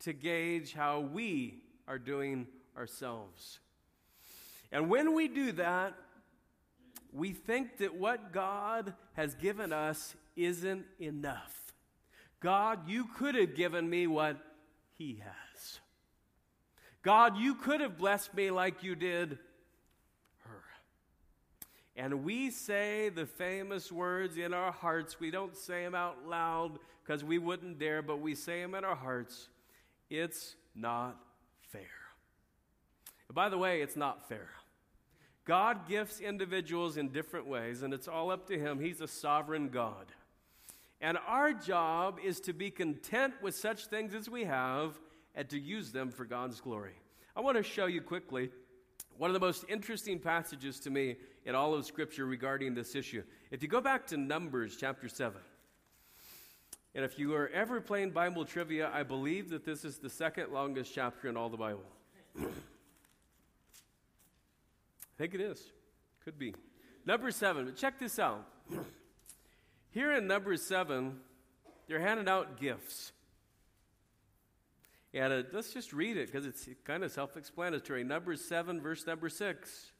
to 0.00 0.12
gauge 0.12 0.72
how 0.72 1.00
we 1.00 1.62
are 1.86 1.98
doing 1.98 2.46
ourselves. 2.76 3.60
And 4.72 4.88
when 4.88 5.14
we 5.14 5.28
do 5.28 5.52
that, 5.52 5.94
we 7.12 7.32
think 7.32 7.78
that 7.78 7.94
what 7.94 8.32
God 8.32 8.94
has 9.14 9.34
given 9.34 9.72
us 9.72 10.14
isn't 10.36 10.84
enough. 11.00 11.67
God, 12.40 12.88
you 12.88 13.06
could 13.16 13.34
have 13.34 13.54
given 13.54 13.88
me 13.88 14.06
what 14.06 14.36
He 14.96 15.20
has. 15.22 15.80
God, 17.02 17.36
you 17.36 17.54
could 17.54 17.80
have 17.80 17.96
blessed 17.96 18.34
me 18.34 18.50
like 18.50 18.82
you 18.82 18.94
did 18.94 19.38
her. 20.44 20.62
and 21.96 22.24
we 22.24 22.50
say 22.50 23.08
the 23.08 23.26
famous 23.26 23.90
words 23.90 24.36
in 24.36 24.52
our 24.52 24.72
hearts. 24.72 25.18
We 25.18 25.30
don't 25.30 25.56
say 25.56 25.84
them 25.84 25.94
out 25.94 26.26
loud 26.26 26.78
because 27.02 27.24
we 27.24 27.38
wouldn't 27.38 27.78
dare, 27.78 28.02
but 28.02 28.20
we 28.20 28.34
say 28.34 28.60
them 28.60 28.74
in 28.74 28.84
our 28.84 28.96
hearts. 28.96 29.48
It's 30.10 30.54
not 30.74 31.16
fair. 31.72 31.82
And 33.28 33.34
by 33.34 33.48
the 33.48 33.58
way, 33.58 33.82
it's 33.82 33.96
not 33.96 34.28
fair. 34.28 34.48
God 35.44 35.88
gifts 35.88 36.20
individuals 36.20 36.98
in 36.98 37.08
different 37.08 37.46
ways, 37.46 37.82
and 37.82 37.94
it's 37.94 38.06
all 38.06 38.30
up 38.30 38.46
to 38.48 38.58
Him. 38.58 38.80
He's 38.80 39.00
a 39.00 39.08
sovereign 39.08 39.70
God. 39.70 40.12
And 41.00 41.18
our 41.26 41.52
job 41.52 42.18
is 42.24 42.40
to 42.40 42.52
be 42.52 42.70
content 42.70 43.34
with 43.40 43.54
such 43.54 43.86
things 43.86 44.14
as 44.14 44.28
we 44.28 44.44
have 44.44 44.98
and 45.34 45.48
to 45.50 45.58
use 45.58 45.92
them 45.92 46.10
for 46.10 46.24
God's 46.24 46.60
glory. 46.60 46.94
I 47.36 47.40
want 47.40 47.56
to 47.56 47.62
show 47.62 47.86
you 47.86 48.02
quickly 48.02 48.50
one 49.16 49.30
of 49.30 49.34
the 49.34 49.40
most 49.40 49.64
interesting 49.68 50.18
passages 50.18 50.80
to 50.80 50.90
me 50.90 51.16
in 51.44 51.54
all 51.54 51.74
of 51.74 51.84
Scripture 51.86 52.26
regarding 52.26 52.74
this 52.74 52.94
issue. 52.94 53.22
If 53.50 53.62
you 53.62 53.68
go 53.68 53.80
back 53.80 54.06
to 54.08 54.16
Numbers 54.16 54.76
chapter 54.78 55.08
7, 55.08 55.40
and 56.94 57.04
if 57.04 57.18
you 57.18 57.34
are 57.34 57.48
ever 57.48 57.80
playing 57.80 58.10
Bible 58.10 58.44
trivia, 58.44 58.90
I 58.92 59.04
believe 59.04 59.50
that 59.50 59.64
this 59.64 59.84
is 59.84 59.98
the 59.98 60.10
second 60.10 60.52
longest 60.52 60.92
chapter 60.92 61.28
in 61.28 61.36
all 61.36 61.48
the 61.48 61.56
Bible. 61.56 61.84
I 62.40 62.46
think 65.16 65.34
it 65.34 65.40
is. 65.40 65.62
Could 66.24 66.38
be. 66.38 66.54
Number 67.06 67.30
7, 67.30 67.66
but 67.66 67.76
check 67.76 67.98
this 67.98 68.18
out. 68.18 68.46
Here 69.98 70.12
in 70.12 70.28
number 70.28 70.56
7, 70.56 71.16
they're 71.88 71.98
handing 71.98 72.28
out 72.28 72.60
gifts. 72.60 73.10
And 75.12 75.32
uh, 75.32 75.42
let's 75.52 75.72
just 75.72 75.92
read 75.92 76.16
it 76.16 76.30
because 76.30 76.46
it's 76.46 76.68
kind 76.84 77.02
of 77.02 77.10
self 77.10 77.36
explanatory. 77.36 78.04
Number 78.04 78.36
7, 78.36 78.80
verse 78.80 79.04
number 79.08 79.28
6. 79.28 79.90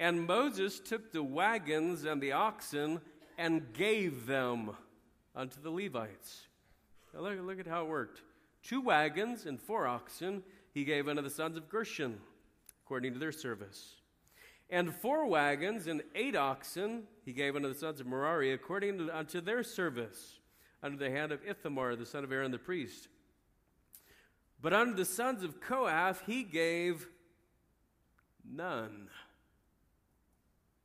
And 0.00 0.26
Moses 0.26 0.80
took 0.80 1.12
the 1.12 1.22
wagons 1.22 2.06
and 2.06 2.22
the 2.22 2.32
oxen 2.32 3.02
and 3.36 3.70
gave 3.74 4.24
them 4.24 4.70
unto 5.36 5.60
the 5.60 5.70
Levites. 5.70 6.46
Now 7.12 7.20
look, 7.20 7.38
look 7.42 7.60
at 7.60 7.66
how 7.66 7.82
it 7.82 7.88
worked. 7.88 8.22
Two 8.62 8.80
wagons 8.80 9.44
and 9.44 9.60
four 9.60 9.86
oxen 9.86 10.42
he 10.72 10.84
gave 10.84 11.06
unto 11.06 11.20
the 11.20 11.28
sons 11.28 11.58
of 11.58 11.68
Gershon, 11.68 12.18
according 12.82 13.12
to 13.12 13.18
their 13.18 13.30
service. 13.30 13.96
And 14.70 14.94
four 14.94 15.26
wagons 15.26 15.86
and 15.86 16.02
eight 16.14 16.34
oxen 16.36 17.04
he 17.24 17.32
gave 17.32 17.56
unto 17.56 17.68
the 17.68 17.78
sons 17.78 18.00
of 18.00 18.06
Merari, 18.06 18.52
according 18.52 18.98
to, 18.98 19.16
unto 19.16 19.40
their 19.40 19.62
service, 19.62 20.40
under 20.82 20.96
the 20.96 21.10
hand 21.10 21.32
of 21.32 21.40
Ithamar, 21.46 21.96
the 21.96 22.06
son 22.06 22.24
of 22.24 22.32
Aaron 22.32 22.50
the 22.50 22.58
priest. 22.58 23.08
But 24.60 24.72
unto 24.72 24.94
the 24.94 25.04
sons 25.04 25.42
of 25.42 25.60
Kohath 25.60 26.22
he 26.26 26.42
gave 26.42 27.06
none. 28.44 29.08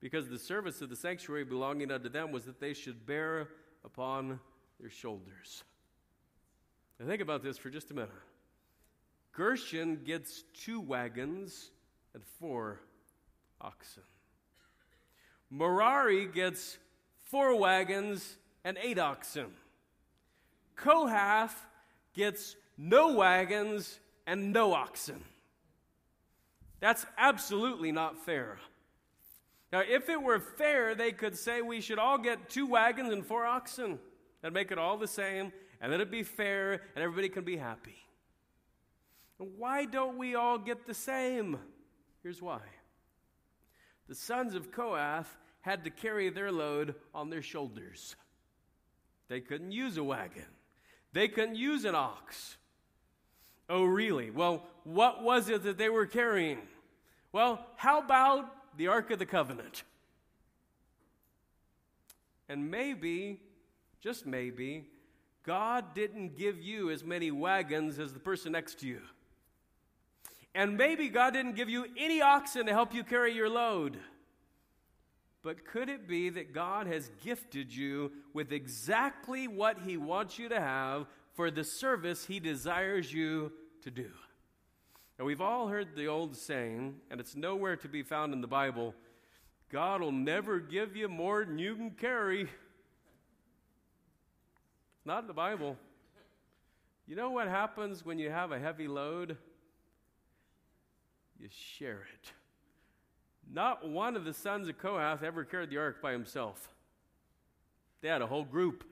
Because 0.01 0.29
the 0.29 0.39
service 0.39 0.81
of 0.81 0.89
the 0.89 0.95
sanctuary 0.95 1.43
belonging 1.43 1.91
unto 1.91 2.09
them 2.09 2.31
was 2.31 2.45
that 2.45 2.59
they 2.59 2.73
should 2.73 3.05
bear 3.05 3.49
upon 3.83 4.39
their 4.79 4.89
shoulders. 4.89 5.63
Now 6.99 7.07
think 7.07 7.21
about 7.21 7.43
this 7.43 7.57
for 7.57 7.69
just 7.69 7.91
a 7.91 7.93
minute. 7.93 8.11
Gershon 9.33 10.01
gets 10.05 10.43
two 10.53 10.81
wagons 10.81 11.71
and 12.13 12.23
four 12.39 12.81
oxen. 13.61 14.03
Merari 15.49 16.25
gets 16.25 16.77
four 17.23 17.55
wagons 17.55 18.37
and 18.63 18.77
eight 18.81 18.99
oxen. 18.99 19.47
Kohath 20.75 21.65
gets 22.13 22.55
no 22.79 23.13
wagons, 23.13 23.99
and 24.25 24.53
no 24.53 24.73
oxen. 24.73 25.21
That's 26.79 27.05
absolutely 27.17 27.91
not 27.91 28.25
fair. 28.25 28.57
Now, 29.73 29.81
if 29.81 30.07
it 30.07 30.21
were 30.21 30.39
fair, 30.39 30.95
they 30.95 31.11
could 31.11 31.37
say 31.37 31.61
we 31.61 31.81
should 31.81 31.99
all 31.99 32.17
get 32.17 32.49
two 32.49 32.65
wagons 32.65 33.11
and 33.11 33.25
four 33.25 33.45
oxen 33.45 33.99
and 34.41 34.53
make 34.53 34.71
it 34.71 34.77
all 34.77 34.97
the 34.97 35.07
same, 35.07 35.51
and 35.81 35.91
then 35.91 35.99
it'd 35.99 36.09
be 36.09 36.23
fair 36.23 36.81
and 36.95 37.03
everybody 37.03 37.27
can 37.27 37.43
be 37.43 37.57
happy. 37.57 37.97
Why 39.37 39.85
don't 39.85 40.17
we 40.17 40.35
all 40.35 40.57
get 40.57 40.87
the 40.87 40.93
same? 40.93 41.59
Here's 42.23 42.41
why. 42.41 42.61
The 44.09 44.15
sons 44.15 44.55
of 44.55 44.71
Kohath 44.71 45.37
had 45.61 45.83
to 45.83 45.91
carry 45.91 46.29
their 46.29 46.51
load 46.51 46.95
on 47.13 47.29
their 47.29 47.43
shoulders. 47.43 48.15
They 49.27 49.39
couldn't 49.39 49.71
use 49.71 49.97
a 49.97 50.03
wagon, 50.03 50.47
they 51.13 51.27
couldn't 51.27 51.55
use 51.55 51.85
an 51.85 51.95
ox. 51.95 52.57
Oh, 53.69 53.83
really? 53.85 54.31
Well, 54.31 54.65
what 54.83 55.21
was 55.21 55.47
it 55.47 55.61
that 55.61 55.77
they 55.77 55.89
were 55.89 56.07
carrying? 56.07 56.57
Well, 57.31 57.63
how 57.75 57.99
about 57.99 58.77
the 58.77 58.87
Ark 58.87 59.11
of 59.11 59.19
the 59.19 59.27
Covenant? 59.27 59.83
And 62.49 62.71
maybe, 62.71 63.39
just 64.01 64.25
maybe, 64.25 64.87
God 65.43 65.93
didn't 65.93 66.35
give 66.35 66.59
you 66.59 66.89
as 66.89 67.03
many 67.03 67.29
wagons 67.29 67.99
as 67.99 68.11
the 68.11 68.19
person 68.19 68.53
next 68.53 68.79
to 68.79 68.87
you. 68.87 69.01
And 70.55 70.77
maybe 70.77 71.09
God 71.09 71.33
didn't 71.33 71.55
give 71.55 71.69
you 71.69 71.85
any 71.97 72.21
oxen 72.21 72.65
to 72.65 72.73
help 72.73 72.93
you 72.93 73.03
carry 73.03 73.33
your 73.33 73.49
load. 73.49 73.97
But 75.43 75.65
could 75.65 75.89
it 75.89 76.07
be 76.07 76.29
that 76.29 76.53
God 76.53 76.88
has 76.88 77.12
gifted 77.23 77.73
you 77.73 78.12
with 78.33 78.51
exactly 78.51 79.47
what 79.47 79.79
He 79.85 79.95
wants 79.95 80.38
you 80.38 80.49
to 80.49 80.59
have 80.59 81.07
for 81.39 81.49
the 81.49 81.63
service 81.63 82.25
He 82.25 82.41
desires 82.41 83.13
you 83.13 83.53
to 83.83 83.89
do. 83.89 84.09
Now, 85.17 85.23
we've 85.25 85.39
all 85.39 85.67
heard 85.67 85.95
the 85.95 86.07
old 86.07 86.35
saying, 86.35 86.95
and 87.09 87.19
it's 87.19 87.35
nowhere 87.35 87.77
to 87.77 87.88
be 87.88 88.03
found 88.03 88.33
in 88.33 88.41
the 88.41 88.47
Bible 88.47 88.93
God 89.71 90.01
will 90.01 90.12
never 90.12 90.59
give 90.59 90.95
you 90.95 91.07
more 91.07 91.45
than 91.45 91.59
you 91.59 91.75
can 91.75 91.91
carry. 91.91 92.49
Not 95.05 95.21
in 95.21 95.27
the 95.27 95.33
Bible. 95.33 95.77
You 97.05 97.15
know 97.15 97.29
what 97.29 97.47
happens 97.47 98.03
when 98.03 98.17
you 98.17 98.31
have 98.31 98.51
a 98.51 98.59
heavy 98.59 98.88
load? 98.88 99.38
You 101.39 101.47
share 101.78 102.06
it. 102.13 102.32
Not 103.52 103.88
one 103.88 104.15
of 104.15 104.25
the 104.25 104.34
sons 104.34 104.67
of 104.67 104.78
Kohath 104.78 105.23
ever 105.23 105.43
carried 105.43 105.69
the 105.69 105.78
ark 105.78 106.02
by 106.02 106.12
himself. 106.12 106.73
They 108.02 108.10
had 108.10 108.21
a 108.21 108.28
whole 108.28 108.43
group. 108.43 108.84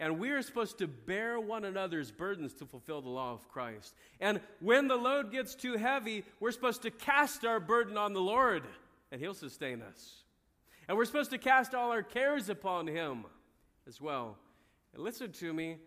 And 0.00 0.20
we 0.20 0.30
are 0.30 0.42
supposed 0.42 0.78
to 0.78 0.86
bear 0.86 1.40
one 1.40 1.64
another's 1.64 2.12
burdens 2.12 2.54
to 2.54 2.66
fulfill 2.66 3.02
the 3.02 3.08
law 3.08 3.32
of 3.32 3.48
Christ. 3.48 3.94
And 4.20 4.40
when 4.60 4.86
the 4.86 4.96
load 4.96 5.32
gets 5.32 5.56
too 5.56 5.76
heavy, 5.76 6.24
we're 6.38 6.52
supposed 6.52 6.82
to 6.82 6.90
cast 6.90 7.44
our 7.44 7.58
burden 7.58 7.96
on 7.96 8.12
the 8.12 8.20
Lord, 8.20 8.62
and 9.10 9.20
He'll 9.20 9.34
sustain 9.34 9.82
us. 9.82 10.22
And 10.86 10.96
we're 10.96 11.04
supposed 11.04 11.32
to 11.32 11.38
cast 11.38 11.74
all 11.74 11.90
our 11.90 12.04
cares 12.04 12.48
upon 12.48 12.86
Him 12.86 13.24
as 13.88 14.00
well. 14.00 14.36
And 14.94 15.02
listen 15.02 15.32
to 15.32 15.52
me 15.52 15.78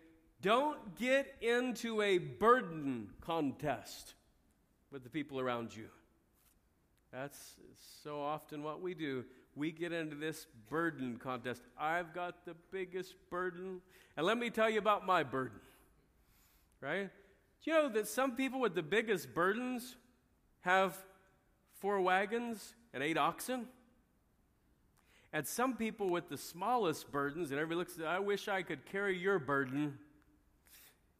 don't 0.42 0.98
get 0.98 1.36
into 1.40 2.02
a 2.02 2.18
burden 2.18 3.10
contest 3.20 4.14
with 4.92 5.02
the 5.02 5.10
people 5.10 5.40
around 5.40 5.74
you. 5.74 5.86
That's 7.12 7.56
so 8.04 8.20
often 8.22 8.62
what 8.62 8.80
we 8.80 8.94
do 8.94 9.24
we 9.54 9.70
get 9.70 9.92
into 9.92 10.16
this 10.16 10.46
burden 10.68 11.18
contest. 11.22 11.62
I've 11.78 12.14
got 12.14 12.44
the 12.44 12.54
biggest 12.70 13.14
burden. 13.30 13.80
And 14.16 14.26
let 14.26 14.38
me 14.38 14.50
tell 14.50 14.70
you 14.70 14.78
about 14.78 15.06
my 15.06 15.22
burden. 15.22 15.60
Right? 16.80 17.10
Do 17.62 17.70
you 17.70 17.76
know 17.76 17.88
that 17.90 18.08
some 18.08 18.34
people 18.34 18.60
with 18.60 18.74
the 18.74 18.82
biggest 18.82 19.34
burdens 19.34 19.96
have 20.62 20.96
four 21.74 22.00
wagons 22.00 22.74
and 22.92 23.02
eight 23.02 23.18
oxen? 23.18 23.66
And 25.32 25.46
some 25.46 25.76
people 25.76 26.10
with 26.10 26.28
the 26.28 26.36
smallest 26.36 27.10
burdens, 27.10 27.50
and 27.50 27.60
everybody 27.60 27.78
looks, 27.78 27.98
at 27.98 28.06
I 28.06 28.18
wish 28.18 28.48
I 28.48 28.62
could 28.62 28.84
carry 28.86 29.16
your 29.16 29.38
burden. 29.38 29.98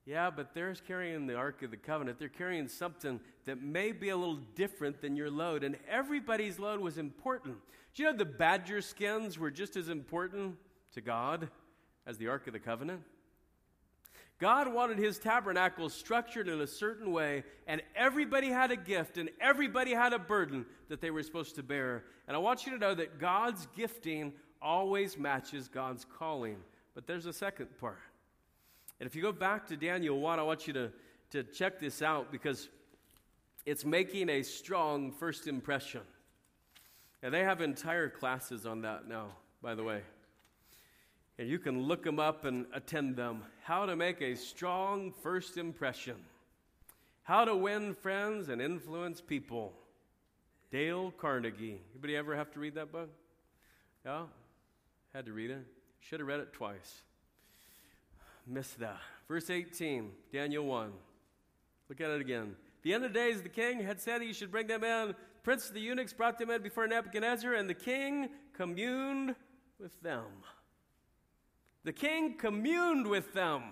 Yeah, 0.05 0.31
but 0.31 0.53
they're 0.53 0.75
carrying 0.75 1.27
the 1.27 1.37
Ark 1.37 1.63
of 1.63 1.71
the 1.71 1.77
Covenant. 1.77 2.19
They're 2.19 2.29
carrying 2.29 2.67
something 2.67 3.21
that 3.45 3.63
may 3.63 3.93
be 3.93 4.09
a 4.09 4.17
little 4.17 4.41
different 4.57 5.01
than 5.01 5.15
your 5.15 5.31
load. 5.31 5.63
And 5.63 5.77
everybody's 5.89 6.59
load 6.59 6.81
was 6.81 6.99
important. 6.99 7.57
Do 7.95 8.03
you 8.03 8.11
know 8.11 8.17
the 8.17 8.25
badger 8.25 8.81
skins 8.81 9.39
were 9.39 9.51
just 9.51 9.77
as 9.77 9.89
important 9.89 10.57
to 10.95 11.01
God 11.01 11.49
as 12.07 12.19
the 12.19 12.29
Ark 12.29 12.49
of 12.49 12.53
the 12.53 12.59
Covenant? 12.59 13.03
God 14.41 14.73
wanted 14.73 14.99
his 14.99 15.21
tabernacle 15.21 15.89
structured 15.89 16.49
in 16.49 16.61
a 16.61 16.67
certain 16.67 17.13
way, 17.13 17.45
and 17.69 17.81
everybody 17.95 18.49
had 18.49 18.73
a 18.73 18.77
gift 18.77 19.17
and 19.17 19.31
everybody 19.41 19.95
had 19.95 20.13
a 20.13 20.19
burden 20.19 20.67
that 20.89 21.01
they 21.01 21.13
were 21.13 21.23
supposed 21.23 21.55
to 21.55 21.63
bear. 21.63 22.03
And 22.27 22.37
I 22.37 22.41
want 22.41 22.67
you 22.67 22.73
to 22.73 22.79
know 22.79 22.93
that 22.93 23.21
God's 23.21 23.69
gifting 23.77 24.33
always 24.61 25.17
matches 25.17 25.69
God's 25.69 26.05
calling. 26.19 26.57
But 26.93 27.07
there's 27.07 27.27
a 27.27 27.33
second 27.33 27.69
part. 27.79 28.01
And 29.03 29.09
if 29.09 29.17
you 29.17 29.23
go 29.23 29.33
back 29.33 29.67
to 29.67 29.77
Daniel 29.77 30.21
1, 30.21 30.39
I 30.39 30.45
want 30.45 30.69
you 30.69 30.73
to, 30.75 30.93
to 31.31 31.43
check 31.43 31.81
this 31.81 32.03
out 32.03 32.31
because 32.31 32.69
it's 33.67 33.85
making 33.85 34.29
a 34.29 34.45
strong 34.45 35.11
first 35.11 35.49
impression. 35.49 36.03
And 37.21 37.35
they 37.35 37.43
have 37.43 37.61
entire 37.61 38.09
classes 38.09 38.65
on 38.65 38.83
that 38.83 39.09
now, 39.09 39.31
by 39.61 39.75
the 39.75 39.83
way. 39.83 40.03
And 41.37 41.49
you 41.49 41.59
can 41.59 41.83
look 41.83 42.05
them 42.05 42.21
up 42.21 42.45
and 42.45 42.65
attend 42.73 43.17
them. 43.17 43.43
How 43.65 43.87
to 43.87 43.97
make 43.97 44.23
a 44.23 44.37
strong 44.37 45.13
first 45.21 45.57
impression. 45.57 46.15
How 47.25 47.45
to 47.45 47.57
win 47.57 47.95
friends 47.95 48.51
and 48.51 48.63
influence 48.63 49.21
people. 49.21 49.73
Dale 50.71 51.13
Carnegie. 51.19 51.81
Anybody 51.93 52.15
ever 52.15 52.37
have 52.37 52.53
to 52.53 52.61
read 52.61 52.77
that 52.77 52.93
book? 52.93 53.11
Yeah? 54.07 54.27
Had 55.13 55.27
to 55.27 55.33
read 55.33 55.51
it. 55.51 55.67
Should 55.99 56.21
have 56.21 56.29
read 56.29 56.39
it 56.39 56.53
twice 56.53 57.03
missed 58.47 58.79
that. 58.81 59.01
Verse 59.29 59.51
18, 59.51 60.11
Daniel 60.33 60.65
1. 60.65 60.93
Look 61.89 62.01
at 62.01 62.11
it 62.11 62.21
again. 62.21 62.57
The 62.83 62.95
end 62.95 63.05
of 63.05 63.13
days, 63.13 63.43
the 63.43 63.49
king 63.49 63.81
had 63.81 64.01
said 64.01 64.23
he 64.23 64.33
should 64.33 64.51
bring 64.51 64.67
them 64.67 64.83
in. 64.83 65.15
Prince 65.43 65.69
of 65.69 65.75
the 65.75 65.81
eunuchs 65.81 66.13
brought 66.13 66.39
them 66.39 66.51
in 66.51 66.63
before 66.63 66.87
Nebuchadnezzar, 66.87 67.55
and 67.55 67.69
the 67.69 67.75
king 67.75 68.29
communed 68.53 69.35
with 69.79 70.01
them. 70.03 70.25
The 71.85 71.93
king 71.93 72.37
communed 72.37 73.07
with 73.07 73.33
them. 73.35 73.63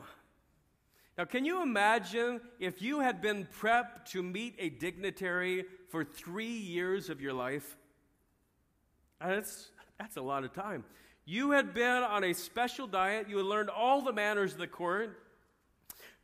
Now, 1.16 1.24
can 1.24 1.44
you 1.44 1.62
imagine 1.62 2.40
if 2.58 2.80
you 2.80 3.00
had 3.00 3.20
been 3.20 3.46
prepped 3.60 4.06
to 4.06 4.22
meet 4.22 4.54
a 4.58 4.70
dignitary 4.70 5.64
for 5.88 6.04
three 6.04 6.46
years 6.46 7.10
of 7.10 7.20
your 7.20 7.34
life? 7.34 7.76
That's, 9.20 9.70
that's 9.98 10.16
a 10.16 10.22
lot 10.22 10.44
of 10.44 10.52
time. 10.52 10.84
You 11.30 11.52
had 11.52 11.72
been 11.74 12.02
on 12.02 12.24
a 12.24 12.32
special 12.32 12.88
diet, 12.88 13.28
you 13.28 13.36
had 13.36 13.46
learned 13.46 13.70
all 13.70 14.02
the 14.02 14.12
manners 14.12 14.54
of 14.54 14.58
the 14.58 14.66
court. 14.66 15.16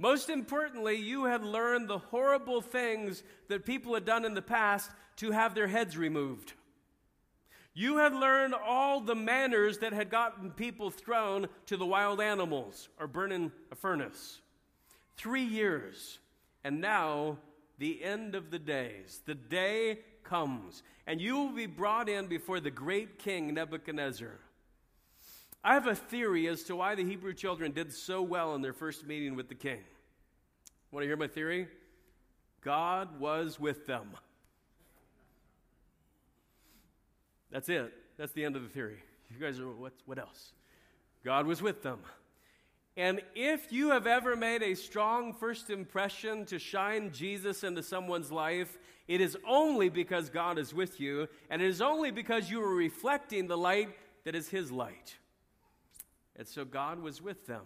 Most 0.01 0.29
importantly, 0.29 0.97
you 0.97 1.27
had 1.27 1.45
learned 1.45 1.87
the 1.87 1.99
horrible 1.99 2.61
things 2.61 3.23
that 3.47 3.64
people 3.64 3.95
had 3.95 4.05
done 4.05 4.25
in 4.25 4.35
the 4.35 4.42
past 4.42 4.90
to 5.19 5.31
have 5.31 5.55
their 5.55 5.69
heads 5.69 5.97
removed. 5.97 6.55
You 7.73 7.99
had 7.99 8.14
learned 8.14 8.55
all 8.55 8.99
the 8.99 9.14
manners 9.14 9.79
that 9.79 9.92
had 9.92 10.11
gotten 10.11 10.51
people 10.51 10.90
thrown 10.90 11.47
to 11.66 11.77
the 11.77 11.87
wild 11.87 12.21
animals 12.21 12.88
or 12.99 13.07
burned 13.07 13.33
in 13.33 13.53
a 13.71 13.77
furnace. 13.77 14.40
Three 15.16 15.45
years. 15.45 16.19
And 16.64 16.81
now, 16.81 17.38
the 17.79 18.03
end 18.03 18.35
of 18.35 18.51
the 18.51 18.59
days. 18.59 19.21
The 19.25 19.37
day 19.37 20.01
comes, 20.25 20.83
and 21.07 21.21
you 21.21 21.37
will 21.37 21.53
be 21.53 21.66
brought 21.66 22.09
in 22.09 22.27
before 22.27 22.59
the 22.59 22.73
great 22.73 23.21
king 23.21 23.55
Nebuchadnezzar. 23.55 24.40
I 25.64 25.75
have 25.75 25.87
a 25.87 25.95
theory 25.95 26.47
as 26.47 26.62
to 26.64 26.77
why 26.77 26.95
the 26.95 27.05
Hebrew 27.05 27.35
children 27.35 27.73
did 27.73 27.92
so 27.92 28.23
well 28.23 28.55
in 28.55 28.62
their 28.62 28.73
first 28.73 29.07
meeting 29.07 29.35
with 29.35 29.49
the 29.49 29.55
king. 29.55 29.81
Want 30.92 31.03
to 31.03 31.09
hear 31.09 31.16
my 31.16 31.27
theory? 31.27 31.69
God 32.62 33.21
was 33.21 33.59
with 33.59 33.87
them. 33.87 34.11
That's 37.51 37.69
it. 37.69 37.92
That's 38.16 38.33
the 38.33 38.45
end 38.45 38.57
of 38.57 38.62
the 38.62 38.69
theory. 38.69 38.99
You 39.31 39.45
guys 39.45 39.61
are, 39.61 39.69
what, 39.69 39.92
what 40.05 40.19
else? 40.19 40.53
God 41.25 41.47
was 41.47 41.62
with 41.62 41.83
them. 41.83 41.99
And 42.97 43.21
if 43.35 43.73
you 43.73 43.90
have 43.90 44.07
ever 44.07 44.37
made 44.37 44.62
a 44.62 44.75
strong 44.75 45.35
first 45.35 45.69
impression 45.69 46.47
to 46.47 46.59
shine 46.59 47.12
Jesus 47.12 47.62
into 47.62 47.83
someone's 47.83 48.33
life, 48.33 48.79
it 49.07 49.21
is 49.21 49.37
only 49.47 49.90
because 49.90 50.31
God 50.31 50.59
is 50.59 50.73
with 50.73 50.99
you, 50.99 51.29
and 51.51 51.61
it 51.61 51.69
is 51.69 51.83
only 51.83 52.11
because 52.11 52.51
you 52.51 52.62
are 52.62 52.75
reflecting 52.75 53.47
the 53.47 53.59
light 53.59 53.90
that 54.25 54.35
is 54.35 54.49
His 54.49 54.73
light. 54.73 55.16
And 56.37 56.46
so 56.46 56.64
God 56.64 57.03
was 57.03 57.22
with 57.22 57.46
them. 57.46 57.64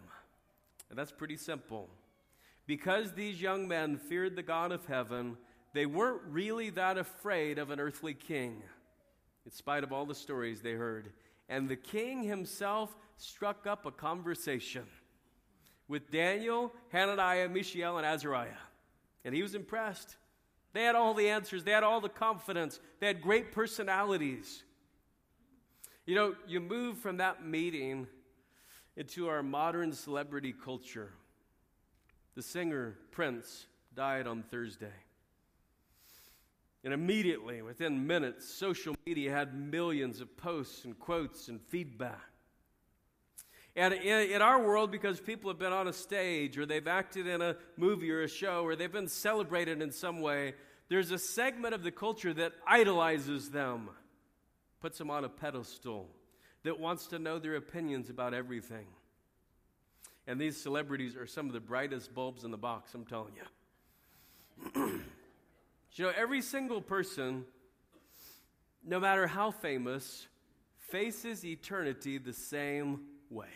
And 0.88 0.98
that's 0.98 1.12
pretty 1.12 1.36
simple. 1.36 1.88
Because 2.66 3.12
these 3.12 3.40
young 3.40 3.66
men 3.66 3.96
feared 3.96 4.36
the 4.36 4.42
God 4.42 4.72
of 4.72 4.86
heaven, 4.86 5.36
they 5.72 5.86
weren't 5.86 6.22
really 6.28 6.70
that 6.70 6.98
afraid 6.98 7.58
of 7.58 7.70
an 7.70 7.80
earthly 7.80 8.14
king, 8.14 8.62
in 9.44 9.50
spite 9.50 9.84
of 9.84 9.92
all 9.92 10.06
the 10.06 10.14
stories 10.14 10.60
they 10.60 10.72
heard. 10.72 11.12
And 11.48 11.68
the 11.68 11.76
king 11.76 12.22
himself 12.22 12.94
struck 13.16 13.66
up 13.66 13.86
a 13.86 13.90
conversation 13.90 14.84
with 15.88 16.10
Daniel, 16.10 16.72
Hananiah, 16.90 17.48
Mishael, 17.48 17.98
and 17.98 18.06
Azariah. 18.06 18.50
And 19.24 19.34
he 19.34 19.42
was 19.42 19.54
impressed. 19.54 20.16
They 20.72 20.84
had 20.84 20.94
all 20.94 21.14
the 21.14 21.28
answers, 21.28 21.64
they 21.64 21.72
had 21.72 21.82
all 21.82 22.00
the 22.00 22.08
confidence, 22.08 22.78
they 23.00 23.08
had 23.08 23.20
great 23.20 23.50
personalities. 23.50 24.62
You 26.06 26.14
know, 26.14 26.34
you 26.46 26.60
move 26.60 26.98
from 26.98 27.16
that 27.16 27.44
meeting 27.44 28.06
into 28.96 29.28
our 29.28 29.42
modern 29.42 29.92
celebrity 29.92 30.52
culture. 30.52 31.12
The 32.34 32.42
singer 32.42 32.96
Prince 33.10 33.66
died 33.94 34.26
on 34.26 34.42
Thursday. 34.42 34.92
And 36.82 36.94
immediately, 36.94 37.60
within 37.60 38.06
minutes, 38.06 38.48
social 38.48 38.94
media 39.06 39.30
had 39.30 39.54
millions 39.54 40.20
of 40.20 40.36
posts 40.36 40.84
and 40.84 40.98
quotes 40.98 41.48
and 41.48 41.60
feedback. 41.60 42.30
And 43.76 43.94
in, 43.94 44.42
our 44.42 44.60
world, 44.60 44.90
because 44.90 45.20
people 45.20 45.50
have 45.50 45.58
been 45.58 45.72
on 45.72 45.86
a 45.86 45.92
stage 45.92 46.58
or 46.58 46.66
they've 46.66 46.88
acted 46.88 47.26
in 47.26 47.40
a 47.40 47.56
movie 47.76 48.10
or 48.10 48.22
a 48.22 48.28
show 48.28 48.64
or 48.64 48.74
they've 48.74 48.90
been 48.90 49.08
celebrated 49.08 49.80
in 49.80 49.92
some 49.92 50.20
way, 50.20 50.54
there's 50.88 51.12
a 51.12 51.18
segment 51.18 51.74
of 51.74 51.82
the 51.82 51.92
culture 51.92 52.34
that 52.34 52.52
idolizes 52.66 53.50
them, 53.50 53.90
puts 54.80 54.98
them 54.98 55.10
on 55.10 55.24
a 55.24 55.28
pedestal 55.28 56.08
that 56.62 56.78
wants 56.78 57.06
to 57.08 57.18
know 57.18 57.38
their 57.38 57.56
opinions 57.56 58.10
about 58.10 58.34
everything. 58.34 58.86
And 60.26 60.40
these 60.40 60.56
celebrities 60.56 61.16
are 61.16 61.26
some 61.26 61.46
of 61.46 61.52
the 61.52 61.60
brightest 61.60 62.14
bulbs 62.14 62.44
in 62.44 62.50
the 62.50 62.58
box, 62.58 62.94
I'm 62.94 63.04
telling 63.04 63.32
you. 63.34 63.42
you 65.94 66.04
know, 66.04 66.12
every 66.16 66.42
single 66.42 66.80
person, 66.80 67.44
no 68.84 69.00
matter 69.00 69.26
how 69.26 69.50
famous, 69.50 70.26
faces 70.88 71.44
eternity 71.44 72.18
the 72.18 72.32
same 72.32 73.00
way. 73.30 73.48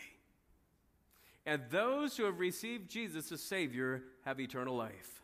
And 1.45 1.61
those 1.69 2.17
who 2.17 2.25
have 2.25 2.39
received 2.39 2.89
Jesus 2.89 3.31
as 3.31 3.41
Savior 3.41 4.03
have 4.25 4.39
eternal 4.39 4.75
life. 4.75 5.23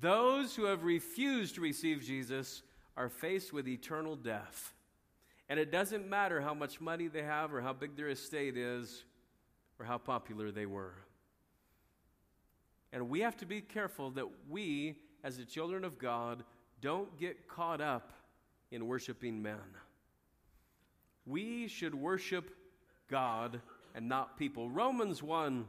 Those 0.00 0.56
who 0.56 0.64
have 0.64 0.82
refused 0.82 1.56
to 1.56 1.60
receive 1.60 2.02
Jesus 2.02 2.62
are 2.96 3.08
faced 3.08 3.52
with 3.52 3.68
eternal 3.68 4.16
death. 4.16 4.72
And 5.52 5.60
it 5.60 5.70
doesn't 5.70 6.08
matter 6.08 6.40
how 6.40 6.54
much 6.54 6.80
money 6.80 7.08
they 7.08 7.24
have 7.24 7.52
or 7.52 7.60
how 7.60 7.74
big 7.74 7.94
their 7.94 8.08
estate 8.08 8.56
is 8.56 9.04
or 9.78 9.84
how 9.84 9.98
popular 9.98 10.50
they 10.50 10.64
were. 10.64 10.94
And 12.90 13.10
we 13.10 13.20
have 13.20 13.36
to 13.36 13.44
be 13.44 13.60
careful 13.60 14.12
that 14.12 14.24
we, 14.48 14.96
as 15.22 15.36
the 15.36 15.44
children 15.44 15.84
of 15.84 15.98
God, 15.98 16.42
don't 16.80 17.18
get 17.20 17.48
caught 17.48 17.82
up 17.82 18.14
in 18.70 18.86
worshiping 18.86 19.42
men. 19.42 19.58
We 21.26 21.68
should 21.68 21.94
worship 21.94 22.48
God 23.10 23.60
and 23.94 24.08
not 24.08 24.38
people. 24.38 24.70
Romans 24.70 25.22
1, 25.22 25.66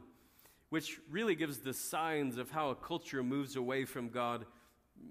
which 0.70 0.98
really 1.10 1.34
gives 1.34 1.58
the 1.58 1.74
signs 1.74 2.38
of 2.38 2.50
how 2.50 2.70
a 2.70 2.74
culture 2.74 3.22
moves 3.22 3.54
away 3.54 3.84
from 3.84 4.08
God, 4.08 4.46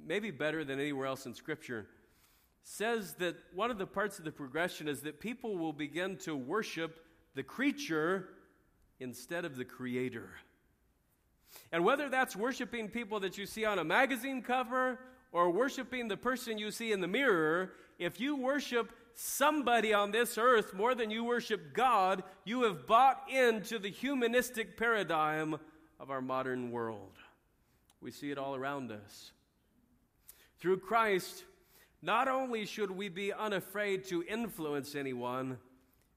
maybe 0.08 0.32
better 0.32 0.66
than 0.66 0.80
anywhere 0.80 1.06
else 1.06 1.28
in 1.28 1.36
Scripture 1.36 1.86
says 2.64 3.14
that 3.16 3.36
one 3.54 3.70
of 3.70 3.78
the 3.78 3.86
parts 3.86 4.18
of 4.20 4.26
the 4.26 4.32
progression 4.32 4.88
is 4.88 5.02
that 5.02 5.20
people 5.20 5.58
will 5.58 5.74
begin 5.74 6.18
to 6.18 6.36
worship 6.36 7.06
the 7.36 7.44
creature 7.44 8.30
instead 9.00 9.44
of 9.46 9.58
the 9.58 9.66
creator. 9.66 10.30
And 11.72 11.84
whether 11.84 12.10
that's 12.10 12.36
worshiping 12.36 12.90
people 12.90 13.20
that 13.20 13.38
you 13.38 13.46
see 13.46 13.66
on 13.66 13.80
a 13.80 13.84
magazine 13.84 14.42
cover 14.42 15.00
or 15.32 15.50
worshiping 15.50 16.08
the 16.08 16.18
person 16.18 16.58
you 16.58 16.72
see 16.72 16.92
in 16.92 17.02
the 17.02 17.08
mirror, 17.08 17.74
if 18.00 18.20
you 18.20 18.36
worship 18.36 18.92
somebody 19.14 19.94
on 19.94 20.12
this 20.12 20.38
earth 20.38 20.74
more 20.74 20.96
than 20.96 21.12
you 21.12 21.24
worship 21.24 21.74
God, 21.74 22.24
you 22.46 22.64
have 22.64 22.88
bought 22.88 23.30
into 23.30 23.78
the 23.78 23.92
humanistic 23.92 24.78
paradigm 24.78 25.58
of 26.00 26.10
our 26.10 26.22
modern 26.22 26.72
world. 26.72 27.18
We 28.02 28.12
see 28.12 28.32
it 28.32 28.38
all 28.38 28.56
around 28.56 28.92
us. 28.92 29.32
Through 30.60 30.80
Christ, 30.80 31.44
not 32.04 32.28
only 32.28 32.66
should 32.66 32.92
we 32.92 33.08
be 33.08 33.32
unafraid 33.32 34.04
to 34.04 34.24
influence 34.24 34.94
anyone, 34.94 35.58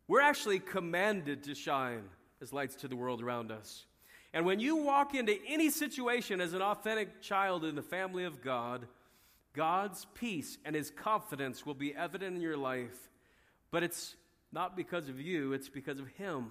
we're 0.09 0.21
actually 0.21 0.59
commanded 0.59 1.45
to 1.45 1.55
shine 1.55 2.03
as 2.43 2.53
lights 2.53 2.75
to 2.77 2.89
the 2.89 2.97
world 2.97 3.23
around 3.23 3.53
us. 3.53 3.87
And 4.35 4.45
when 4.45 4.59
you 4.59 4.77
walk 4.77 5.15
into 5.15 5.39
any 5.47 5.71
situation 5.71 6.41
as 6.41 6.55
an 6.55 6.61
authentic 6.61 7.23
child 7.23 7.65
in 7.65 7.77
the 7.77 7.83
family 7.83 8.25
of 8.25 8.43
God, 8.43 8.89
God's 9.55 10.07
peace 10.15 10.59
and 10.65 10.75
his 10.75 10.91
confidence 10.91 11.65
will 11.65 11.75
be 11.75 11.95
evident 11.95 12.35
in 12.35 12.43
your 12.43 12.57
life. 12.57 13.09
But 13.71 13.85
it's 13.85 14.17
not 14.53 14.77
because 14.77 15.09
of 15.09 15.21
you, 15.21 15.53
it's 15.53 15.69
because 15.69 16.01
of 16.01 16.09
him. 16.09 16.51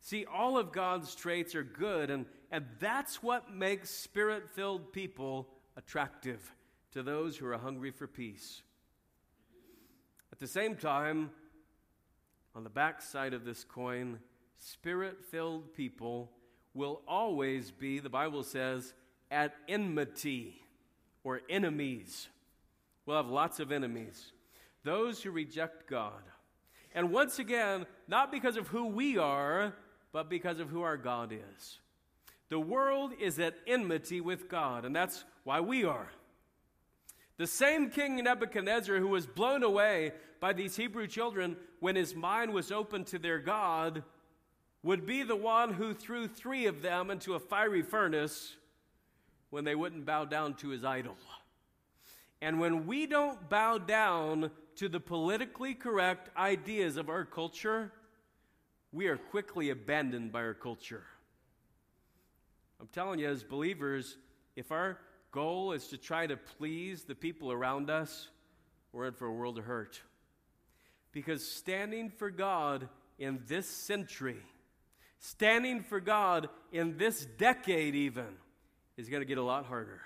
See, 0.00 0.24
all 0.24 0.56
of 0.56 0.72
God's 0.72 1.14
traits 1.14 1.54
are 1.54 1.62
good, 1.62 2.10
and, 2.10 2.24
and 2.50 2.64
that's 2.80 3.22
what 3.22 3.52
makes 3.52 3.90
spirit 3.90 4.48
filled 4.48 4.92
people 4.92 5.48
attractive 5.76 6.50
to 6.92 7.02
those 7.02 7.36
who 7.36 7.46
are 7.46 7.58
hungry 7.58 7.90
for 7.90 8.06
peace. 8.06 8.62
At 10.32 10.38
the 10.38 10.46
same 10.46 10.76
time, 10.76 11.30
on 12.54 12.64
the 12.64 12.70
back 12.70 13.02
side 13.02 13.34
of 13.34 13.44
this 13.44 13.64
coin, 13.64 14.18
spirit 14.58 15.24
filled 15.30 15.74
people 15.74 16.30
will 16.74 17.02
always 17.08 17.70
be, 17.70 17.98
the 17.98 18.08
Bible 18.08 18.42
says, 18.42 18.94
at 19.30 19.54
enmity 19.68 20.60
or 21.24 21.40
enemies. 21.48 22.28
We'll 23.04 23.16
have 23.16 23.28
lots 23.28 23.60
of 23.60 23.72
enemies. 23.72 24.32
Those 24.84 25.22
who 25.22 25.30
reject 25.30 25.88
God. 25.88 26.22
And 26.94 27.12
once 27.12 27.38
again, 27.38 27.86
not 28.08 28.30
because 28.30 28.56
of 28.56 28.68
who 28.68 28.86
we 28.86 29.18
are, 29.18 29.74
but 30.12 30.30
because 30.30 30.60
of 30.60 30.70
who 30.70 30.82
our 30.82 30.96
God 30.96 31.32
is. 31.32 31.78
The 32.48 32.60
world 32.60 33.12
is 33.20 33.38
at 33.38 33.54
enmity 33.66 34.20
with 34.20 34.48
God, 34.48 34.84
and 34.84 34.94
that's 34.94 35.24
why 35.44 35.60
we 35.60 35.84
are. 35.84 36.08
The 37.38 37.46
same 37.46 37.90
King 37.90 38.16
Nebuchadnezzar 38.16 38.98
who 38.98 39.08
was 39.08 39.26
blown 39.26 39.62
away 39.62 40.12
by 40.40 40.52
these 40.52 40.76
Hebrew 40.76 41.06
children 41.06 41.56
when 41.80 41.96
his 41.96 42.14
mind 42.14 42.52
was 42.52 42.72
open 42.72 43.04
to 43.04 43.18
their 43.18 43.38
God 43.38 44.02
would 44.82 45.04
be 45.04 45.22
the 45.22 45.36
one 45.36 45.74
who 45.74 45.92
threw 45.92 46.28
three 46.28 46.66
of 46.66 46.80
them 46.80 47.10
into 47.10 47.34
a 47.34 47.40
fiery 47.40 47.82
furnace 47.82 48.56
when 49.50 49.64
they 49.64 49.74
wouldn't 49.74 50.06
bow 50.06 50.24
down 50.24 50.54
to 50.54 50.68
his 50.68 50.84
idol. 50.84 51.16
And 52.40 52.60
when 52.60 52.86
we 52.86 53.06
don't 53.06 53.48
bow 53.48 53.78
down 53.78 54.50
to 54.76 54.88
the 54.88 55.00
politically 55.00 55.74
correct 55.74 56.30
ideas 56.36 56.96
of 56.96 57.08
our 57.08 57.24
culture, 57.24 57.92
we 58.92 59.08
are 59.08 59.16
quickly 59.16 59.70
abandoned 59.70 60.32
by 60.32 60.42
our 60.42 60.54
culture. 60.54 61.04
I'm 62.80 62.88
telling 62.88 63.18
you, 63.18 63.28
as 63.28 63.42
believers, 63.42 64.18
if 64.54 64.70
our 64.70 64.98
goal 65.36 65.72
is 65.72 65.88
to 65.88 65.98
try 65.98 66.26
to 66.26 66.34
please 66.34 67.04
the 67.04 67.14
people 67.14 67.52
around 67.52 67.90
us, 67.90 68.28
we're 68.90 69.06
in 69.06 69.12
for 69.12 69.26
a 69.26 69.32
world 69.32 69.58
of 69.58 69.66
hurt. 69.66 70.00
Because 71.12 71.46
standing 71.46 72.08
for 72.08 72.30
God 72.30 72.88
in 73.18 73.40
this 73.46 73.68
century, 73.68 74.40
standing 75.18 75.82
for 75.82 76.00
God 76.00 76.48
in 76.72 76.96
this 76.96 77.26
decade, 77.36 77.94
even, 77.94 78.28
is 78.96 79.10
going 79.10 79.20
to 79.20 79.26
get 79.26 79.36
a 79.36 79.42
lot 79.42 79.66
harder. 79.66 80.00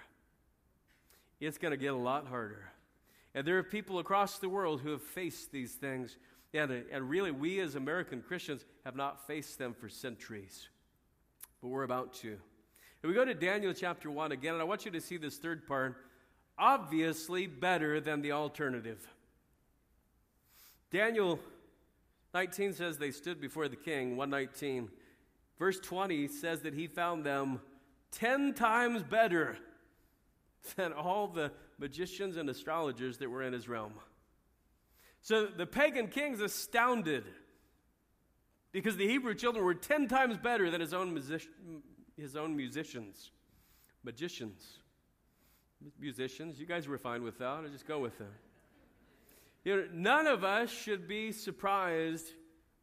It's 1.38 1.59
going 1.59 1.71
to 1.71 1.77
get 1.77 1.93
a 1.93 1.97
lot 1.97 2.27
harder. 2.27 2.64
And 3.33 3.47
there 3.47 3.57
are 3.59 3.62
people 3.62 4.01
across 4.01 4.38
the 4.38 4.49
world 4.49 4.81
who 4.81 4.90
have 4.90 5.03
faced 5.03 5.53
these 5.53 5.75
things. 5.75 6.16
And, 6.53 6.73
and 6.90 7.09
really, 7.09 7.31
we 7.31 7.61
as 7.61 7.77
American 7.77 8.21
Christians 8.21 8.64
have 8.85 8.97
not 8.97 9.29
faced 9.29 9.59
them 9.59 9.75
for 9.75 9.88
centuries. 9.88 10.69
But 11.62 11.69
we're 11.69 11.85
about 11.85 12.14
to. 12.14 12.40
We 13.03 13.15
go 13.15 13.25
to 13.25 13.35
Daniel 13.35 13.73
chapter 13.73 14.11
1 14.11 14.33
again, 14.33 14.53
and 14.53 14.61
I 14.61 14.65
want 14.65 14.85
you 14.85 14.91
to 14.91 15.01
see 15.01 15.17
this 15.17 15.39
third 15.39 15.67
part. 15.67 15.97
Obviously, 16.59 17.47
better 17.47 17.99
than 17.99 18.21
the 18.21 18.33
alternative. 18.33 19.09
Daniel 20.91 21.41
19 22.35 22.75
says 22.75 22.99
they 22.99 23.11
stood 23.11 23.41
before 23.41 23.69
the 23.69 23.77
king, 23.77 24.19
119. 24.19 24.91
Verse 25.59 25.81
20 25.81 26.29
says 26.29 26.61
that 26.61 26.75
he 26.75 26.87
found 26.87 27.25
them 27.25 27.61
10 28.13 28.53
times 28.53 29.03
better 29.03 29.57
than 30.77 30.93
all 30.93 31.27
the 31.27 31.53
magicians 31.79 32.37
and 32.37 32.51
astrologers 32.51 33.17
that 33.19 33.31
were 33.31 33.43
in 33.43 33.55
his 33.55 33.67
realm. 33.67 33.95
So 35.23 35.47
the 35.47 35.67
pagan 35.67 36.09
king's 36.09 36.41
astounded 36.41 37.25
because 38.73 38.97
the 38.97 39.07
Hebrew 39.07 39.35
children 39.35 39.65
were 39.65 39.75
10 39.75 40.09
times 40.09 40.37
better 40.37 40.71
than 40.71 40.81
his 40.81 40.93
own, 40.93 41.19
his 42.21 42.37
own 42.37 42.57
musicians, 42.57 43.31
magicians. 44.05 44.79
Musicians, 45.99 46.61
you 46.61 46.67
guys 46.67 46.87
were 46.87 46.99
fine 46.99 47.23
with 47.23 47.39
that. 47.39 47.65
I 47.65 47.69
just 47.73 47.89
go 47.89 47.99
with 47.99 48.19
them. 48.19 48.29
You 49.65 49.77
know, 49.77 49.85
none 49.93 50.27
of 50.27 50.45
us 50.45 50.71
should 50.71 51.09
be 51.09 51.33
surprised 51.33 52.33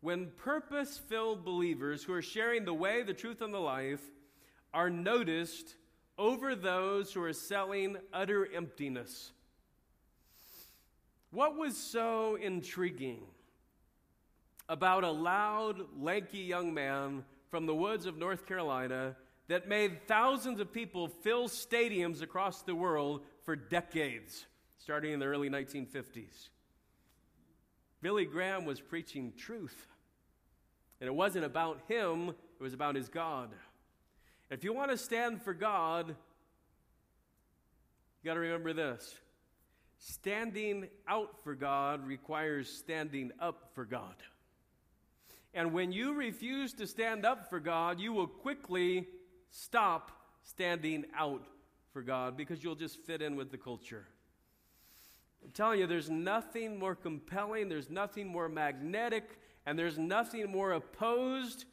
when 0.02 0.32
purpose 0.38 0.98
filled 0.98 1.44
believers 1.44 2.04
who 2.04 2.14
are 2.14 2.22
sharing 2.22 2.66
the 2.66 2.74
way, 2.74 3.04
the 3.04 3.14
truth, 3.14 3.42
and 3.42 3.54
the 3.54 3.60
life 3.60 4.02
are 4.74 4.90
noticed 4.90 5.76
over 6.18 6.56
those 6.56 7.14
who 7.14 7.22
are 7.24 7.34
selling 7.34 7.98
utter 8.14 8.48
emptiness. 8.54 9.32
What 11.32 11.58
was 11.58 11.78
so 11.78 12.36
intriguing 12.36 13.24
about 14.70 15.04
a 15.04 15.12
loud, 15.12 15.82
lanky 16.00 16.40
young 16.40 16.74
man 16.74 17.24
from 17.50 17.66
the 17.66 17.76
woods 17.76 18.06
of 18.06 18.18
North 18.18 18.46
Carolina 18.46 19.16
that 19.48 19.68
made 19.68 20.08
thousands 20.08 20.60
of 20.60 20.74
people 20.74 21.08
fill 21.08 21.48
stadiums 21.48 22.22
across 22.22 22.62
the 22.62 22.76
world 22.76 23.22
for 23.44 23.56
decades, 23.56 24.46
starting 24.78 25.14
in 25.14 25.20
the 25.20 25.26
early 25.26 25.50
1950s? 25.50 26.50
Billy 28.02 28.26
Graham 28.26 28.66
was 28.66 28.80
preaching 28.80 29.34
truth. 29.38 29.88
And 31.00 31.08
it 31.08 31.14
wasn't 31.14 31.46
about 31.46 31.82
him, 31.88 32.30
it 32.30 32.64
was 32.64 32.74
about 32.74 32.96
his 32.96 33.08
God. 33.08 33.52
If 34.50 34.64
you 34.64 34.74
want 34.74 34.92
to 34.92 34.98
stand 34.98 35.42
for 35.42 35.54
God, 35.54 36.08
you 36.08 36.16
got 38.26 38.34
to 38.36 38.40
remember 38.40 38.74
this 38.74 39.16
standing 40.00 40.88
out 41.08 41.44
for 41.44 41.56
God 41.56 42.06
requires 42.06 42.70
standing 42.70 43.32
up 43.40 43.72
for 43.74 43.84
God. 43.84 44.16
And 45.54 45.74
when 45.74 45.92
you 45.92 46.14
refuse 46.14 46.74
to 46.74 46.86
stand 46.86 47.26
up 47.26 47.50
for 47.50 47.60
God, 47.60 48.00
you 48.00 48.14
will 48.14 48.28
quickly 48.28 49.08
stop 49.52 50.12
standing 50.44 51.06
out 51.16 51.44
for 51.92 52.02
God 52.02 52.38
because 52.38 52.64
you'll 52.64 52.76
just 52.76 52.98
fit 52.98 53.22
in 53.22 53.36
with 53.36 53.52
the 53.52 53.58
culture. 53.58 54.06
I'm 55.44 55.52
telling 55.52 55.80
you, 55.80 55.88
there's 55.88 56.10
nothing 56.10 56.80
more 56.80 56.96
compelling, 56.96 57.70
there's 57.70 57.90
nothing 57.90 58.28
more 58.28 58.50
magnetic, 58.50 59.40
and 59.66 59.78
there's 59.78 59.98
nothing 59.98 60.52
more 60.52 60.74
opposed 60.74 61.66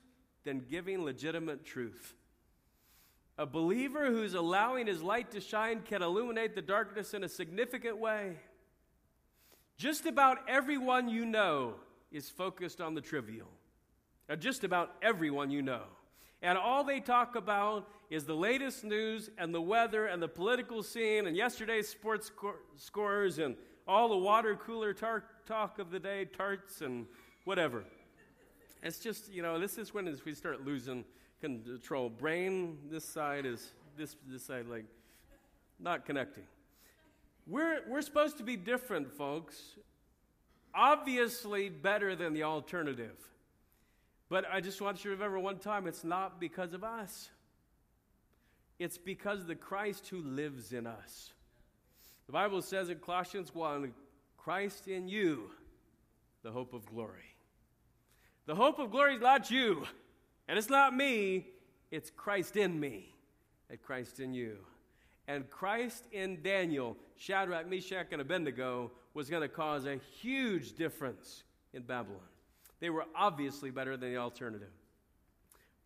than 0.44 0.60
giving 0.60 1.04
legitimate 1.04 1.64
truth. 1.64 2.14
A 3.37 3.46
believer 3.46 4.06
who's 4.06 4.34
allowing 4.34 4.87
his 4.87 5.02
light 5.02 5.32
to 5.32 5.40
shine 5.40 5.82
can 5.82 6.02
illuminate 6.02 6.54
the 6.54 6.62
darkness 6.62 7.14
in 7.14 7.24
a 7.24 7.28
significant 7.28 7.98
way. 7.98 8.37
Just 9.76 10.06
about 10.06 10.38
everyone 10.48 11.08
you 11.08 11.24
know 11.24 11.74
is 12.12 12.30
focused 12.30 12.80
on 12.80 12.94
the 12.94 13.00
trivial. 13.00 13.48
Uh, 14.30 14.37
just 14.37 14.62
about 14.62 14.94
everyone 15.02 15.50
you 15.50 15.62
know. 15.62 15.82
And 16.44 16.59
all 16.59 16.85
they 16.85 17.00
talk 17.00 17.37
about 17.37 17.88
is 18.11 18.24
the 18.24 18.35
latest 18.35 18.85
news 18.85 19.30
and 19.38 19.54
the 19.54 19.62
weather 19.62 20.07
and 20.09 20.22
the 20.22 20.28
political 20.28 20.83
scene 20.83 21.26
and 21.26 21.35
yesterday's 21.35 21.88
sports 21.88 22.30
scores 22.76 23.38
and 23.38 23.57
all 23.88 24.11
the 24.11 24.18
water 24.18 24.54
cooler 24.54 24.92
tar- 24.92 25.24
talk 25.46 25.78
of 25.78 25.90
the 25.90 25.98
day, 25.98 26.26
tarts 26.26 26.83
and 26.83 27.07
whatever. 27.46 27.83
It's 28.83 28.98
just, 28.98 29.33
you 29.33 29.40
know, 29.40 29.59
this 29.59 29.78
is 29.78 29.94
when 29.94 30.04
we 30.26 30.35
start 30.35 30.66
losing 30.66 31.07
control. 31.40 32.11
Brain, 32.11 32.76
this 32.90 33.07
side 33.07 33.46
is 33.46 33.72
this 33.96 34.14
this 34.26 34.44
side 34.44 34.66
like 34.68 34.85
not 35.80 36.04
connecting. 36.04 36.44
We're 37.46 37.80
we're 37.88 38.02
supposed 38.02 38.37
to 38.37 38.42
be 38.42 38.57
different, 38.57 39.11
folks. 39.11 39.76
Obviously 40.74 41.70
better 41.70 42.14
than 42.14 42.35
the 42.35 42.42
alternative. 42.42 43.16
But 44.28 44.44
I 44.50 44.60
just 44.60 44.80
want 44.80 45.04
you 45.04 45.10
to 45.10 45.16
remember 45.16 45.38
one 45.38 45.58
time 45.58 45.87
it's 45.87 46.04
not 46.04 46.40
because 46.40 46.72
of 46.72 46.82
us. 46.82 47.30
It's 48.78 48.98
because 48.98 49.40
of 49.40 49.46
the 49.46 49.54
Christ 49.54 50.08
who 50.08 50.20
lives 50.20 50.72
in 50.72 50.87
us. 50.87 51.32
The 52.26 52.32
Bible 52.32 52.62
says 52.62 52.88
in 52.88 52.98
Colossians 52.98 53.54
1 53.54 53.92
Christ 54.37 54.88
in 54.88 55.08
you, 55.08 55.50
the 56.42 56.50
hope 56.50 56.74
of 56.74 56.84
glory. 56.84 57.37
The 58.46 58.54
hope 58.54 58.78
of 58.78 58.90
glory 58.90 59.14
is 59.14 59.22
not 59.22 59.50
you. 59.50 59.84
And 60.46 60.58
it's 60.58 60.68
not 60.68 60.94
me, 60.94 61.46
it's 61.90 62.10
Christ 62.10 62.56
in 62.56 62.78
me 62.78 63.14
and 63.70 63.80
Christ 63.80 64.20
in 64.20 64.34
you. 64.34 64.58
And 65.26 65.48
Christ 65.48 66.04
in 66.12 66.42
Daniel, 66.42 66.96
Shadrach, 67.16 67.68
Meshach, 67.68 68.08
and 68.12 68.20
Abednego 68.20 68.90
was 69.14 69.30
going 69.30 69.42
to 69.42 69.48
cause 69.48 69.87
a 69.87 69.98
huge 70.20 70.74
difference 70.74 71.44
in 71.72 71.82
Babylon. 71.82 72.20
They 72.84 72.90
were 72.90 73.06
obviously 73.14 73.70
better 73.70 73.96
than 73.96 74.12
the 74.12 74.18
alternative. 74.18 74.68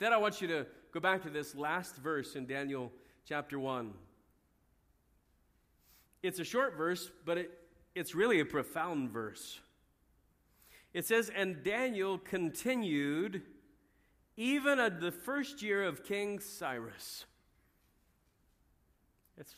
Then 0.00 0.12
I 0.12 0.16
want 0.16 0.40
you 0.40 0.48
to 0.48 0.66
go 0.90 0.98
back 0.98 1.22
to 1.22 1.30
this 1.30 1.54
last 1.54 1.94
verse 1.94 2.34
in 2.34 2.44
Daniel 2.44 2.90
chapter 3.24 3.56
1. 3.56 3.94
It's 6.24 6.40
a 6.40 6.44
short 6.44 6.76
verse, 6.76 7.08
but 7.24 7.38
it, 7.38 7.50
it's 7.94 8.16
really 8.16 8.40
a 8.40 8.44
profound 8.44 9.12
verse. 9.12 9.60
It 10.92 11.06
says, 11.06 11.30
And 11.32 11.62
Daniel 11.62 12.18
continued 12.18 13.42
even 14.36 14.80
at 14.80 15.00
the 15.00 15.12
first 15.12 15.62
year 15.62 15.84
of 15.84 16.02
King 16.02 16.40
Cyrus. 16.40 17.26
It's 19.36 19.54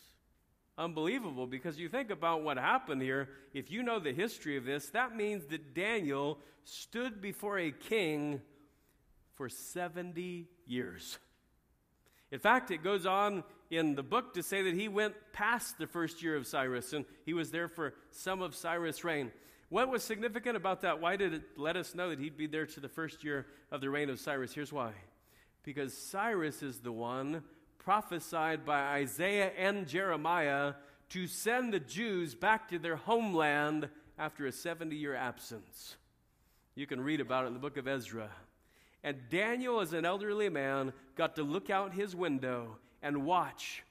unbelievable 0.81 1.47
because 1.47 1.79
you 1.79 1.89
think 1.89 2.11
about 2.11 2.43
what 2.43 2.57
happened 2.57 3.03
here. 3.03 3.29
If 3.53 3.71
you 3.71 3.83
know 3.83 4.01
the 4.01 4.13
history 4.13 4.57
of 4.57 4.65
this, 4.65 4.89
that 4.91 5.15
means 5.15 5.45
that 5.47 5.75
Daniel 5.75 6.39
stood 6.65 7.21
before 7.21 7.59
a 7.59 7.71
king 7.71 8.41
for 9.35 9.49
70 9.49 10.49
years. 10.67 11.19
In 12.33 12.39
fact, 12.39 12.71
it 12.71 12.83
goes 12.83 13.07
on 13.07 13.45
in 13.71 13.95
the 13.95 14.03
book 14.03 14.35
to 14.35 14.43
say 14.43 14.63
that 14.63 14.75
he 14.75 14.89
went 14.89 15.15
past 15.33 15.79
the 15.79 15.87
first 15.87 16.23
year 16.23 16.37
of 16.37 16.47
Cyrus 16.47 16.93
and 16.93 17.05
he 17.27 17.35
was 17.35 17.51
there 17.51 17.69
for 17.69 17.95
some 18.11 18.41
of 18.41 18.55
Cyrus' 18.55 19.05
reign. 19.05 19.31
What 19.69 19.89
was 19.89 20.03
significant 20.03 20.57
about 20.57 20.81
that? 20.81 21.01
Why 21.01 21.17
did 21.17 21.35
it 21.35 21.43
let 21.57 21.77
us 21.77 21.95
know 21.95 22.11
that 22.11 22.19
he'd 22.19 22.37
be 22.37 22.47
there 22.47 22.67
to 22.67 22.81
the 22.81 22.89
first 22.89 23.23
year 23.23 23.47
of 23.71 23.81
the 23.81 23.91
reign 23.91 24.11
of 24.11 24.19
Cyrus? 24.19 24.53
Here's 24.53 24.73
why. 24.73 24.93
Because 25.63 25.97
Cyrus 25.97 26.63
is 26.63 26.79
the 26.79 26.91
one 26.91 27.43
prophesied 27.81 28.65
by 28.65 28.81
Isaiah 28.81 29.53
and 29.59 29.89
Jeremiah 29.89 30.75
to 31.09 31.27
send 31.27 31.73
the 31.73 31.81
Jews 31.81 32.35
back 32.35 32.69
to 32.69 32.79
their 32.79 32.97
homeland 32.97 33.89
after 34.19 34.47
a 34.47 34.53
70 34.53 34.95
year 34.95 35.15
absence. 35.15 35.97
You 36.75 36.87
can 36.87 37.01
read 37.01 37.21
about 37.21 37.45
it 37.45 37.49
in 37.49 37.55
the 37.55 37.59
book 37.59 37.77
of 37.77 37.89
Ezra. 37.89 38.31
And 39.03 39.17
Daniel, 39.31 39.81
as 39.81 39.95
an 39.95 40.05
elderly 40.05 40.51
man, 40.51 40.93
got 41.17 41.37
to 41.37 41.43
look 41.43 41.71
out 41.71 41.95
his 41.95 42.15
window 42.15 42.77
and 43.03 43.25
watch 43.25 43.83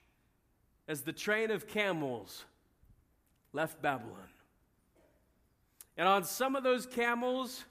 as 0.87 1.01
the 1.01 1.11
train 1.11 1.49
of 1.49 1.67
camels 1.67 2.45
left 3.53 3.81
Babylon. 3.81 4.29
And 5.97 6.07
on 6.07 6.23
some 6.23 6.55
of 6.55 6.63
those 6.63 6.85
camels 6.85 7.65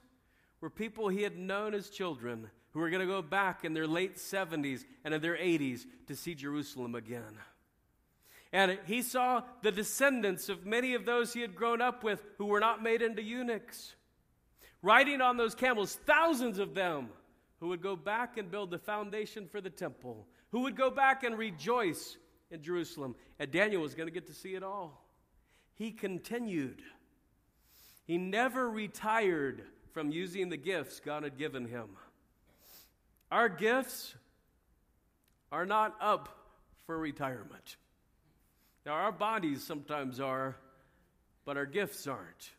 were 0.59 0.69
people 0.69 1.07
he 1.07 1.23
had 1.23 1.37
known 1.37 1.73
as 1.73 1.89
children 1.89 2.49
who 2.79 2.83
were 2.83 2.89
going 2.89 3.05
to 3.05 3.13
go 3.13 3.21
back 3.21 3.65
in 3.65 3.73
their 3.73 3.85
late 3.85 4.15
70s 4.15 4.85
and 5.03 5.13
in 5.13 5.21
their 5.21 5.35
80s 5.35 5.85
to 6.07 6.15
see 6.15 6.33
Jerusalem 6.33 6.95
again. 6.95 7.37
And 8.53 8.79
he 8.85 9.01
saw 9.01 9.43
the 9.61 9.71
descendants 9.71 10.47
of 10.47 10.65
many 10.65 10.93
of 10.93 11.05
those 11.05 11.33
he 11.33 11.41
had 11.41 11.57
grown 11.57 11.81
up 11.81 12.05
with 12.05 12.23
who 12.37 12.45
were 12.45 12.61
not 12.61 12.81
made 12.81 13.01
into 13.01 13.21
eunuchs. 13.21 13.95
Riding 14.81 15.19
on 15.19 15.35
those 15.35 15.55
camels, 15.55 15.95
thousands 16.05 16.57
of 16.57 16.73
them 16.73 17.09
who 17.59 17.67
would 17.67 17.81
go 17.81 17.97
back 17.97 18.37
and 18.37 18.49
build 18.49 18.71
the 18.71 18.79
foundation 18.79 19.45
for 19.45 19.59
the 19.59 19.69
temple, 19.69 20.25
who 20.51 20.61
would 20.61 20.77
go 20.77 20.89
back 20.89 21.25
and 21.25 21.37
rejoice 21.37 22.15
in 22.49 22.61
Jerusalem. 22.61 23.13
And 23.39 23.51
Daniel 23.51 23.81
was 23.81 23.93
going 23.93 24.07
to 24.07 24.13
get 24.13 24.27
to 24.27 24.33
see 24.33 24.55
it 24.55 24.63
all. 24.63 25.03
He 25.75 25.91
continued. 25.91 26.81
He 28.07 28.17
never 28.17 28.69
retired 28.69 29.63
from 29.91 30.11
using 30.11 30.47
the 30.47 30.55
gifts 30.55 31.01
God 31.01 31.23
had 31.23 31.37
given 31.37 31.65
him. 31.65 31.89
Our 33.31 33.49
gifts 33.49 34.15
are 35.51 35.65
not 35.65 35.95
up 36.01 36.29
for 36.85 36.97
retirement. 36.97 37.77
Now, 38.85 38.93
our 38.93 39.11
bodies 39.11 39.63
sometimes 39.63 40.19
are, 40.19 40.55
but 41.45 41.57
our 41.57 41.65
gifts 41.65 42.07
aren't. 42.07 42.51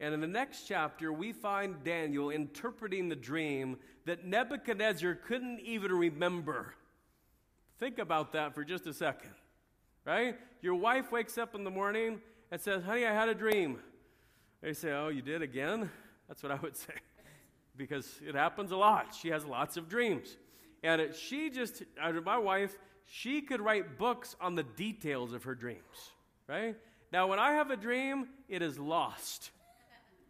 And 0.00 0.12
in 0.12 0.20
the 0.20 0.26
next 0.26 0.66
chapter, 0.66 1.12
we 1.12 1.32
find 1.32 1.82
Daniel 1.82 2.30
interpreting 2.30 3.08
the 3.08 3.16
dream 3.16 3.78
that 4.04 4.24
Nebuchadnezzar 4.24 5.14
couldn't 5.14 5.60
even 5.60 5.92
remember. 5.92 6.74
Think 7.78 7.98
about 7.98 8.32
that 8.32 8.54
for 8.54 8.64
just 8.64 8.86
a 8.86 8.94
second, 8.94 9.32
right? 10.04 10.36
Your 10.62 10.74
wife 10.74 11.12
wakes 11.12 11.36
up 11.38 11.54
in 11.54 11.64
the 11.64 11.70
morning 11.70 12.20
and 12.50 12.60
says, 12.60 12.82
Honey, 12.84 13.06
I 13.06 13.12
had 13.12 13.28
a 13.28 13.34
dream. 13.34 13.80
They 14.62 14.72
say, 14.72 14.92
Oh, 14.92 15.08
you 15.08 15.22
did 15.22 15.42
again? 15.42 15.90
That's 16.28 16.42
what 16.42 16.52
I 16.52 16.56
would 16.56 16.76
say. 16.76 16.94
Because 17.76 18.20
it 18.26 18.34
happens 18.34 18.72
a 18.72 18.76
lot. 18.76 19.14
She 19.14 19.28
has 19.28 19.44
lots 19.44 19.76
of 19.76 19.88
dreams. 19.88 20.36
And 20.82 21.00
it, 21.00 21.16
she 21.16 21.50
just, 21.50 21.82
my 22.24 22.38
wife, 22.38 22.76
she 23.06 23.40
could 23.40 23.60
write 23.60 23.98
books 23.98 24.36
on 24.40 24.54
the 24.54 24.62
details 24.62 25.32
of 25.32 25.44
her 25.44 25.54
dreams, 25.54 26.12
right? 26.48 26.76
Now, 27.12 27.26
when 27.28 27.38
I 27.38 27.52
have 27.52 27.70
a 27.70 27.76
dream, 27.76 28.28
it 28.48 28.62
is 28.62 28.78
lost 28.78 29.50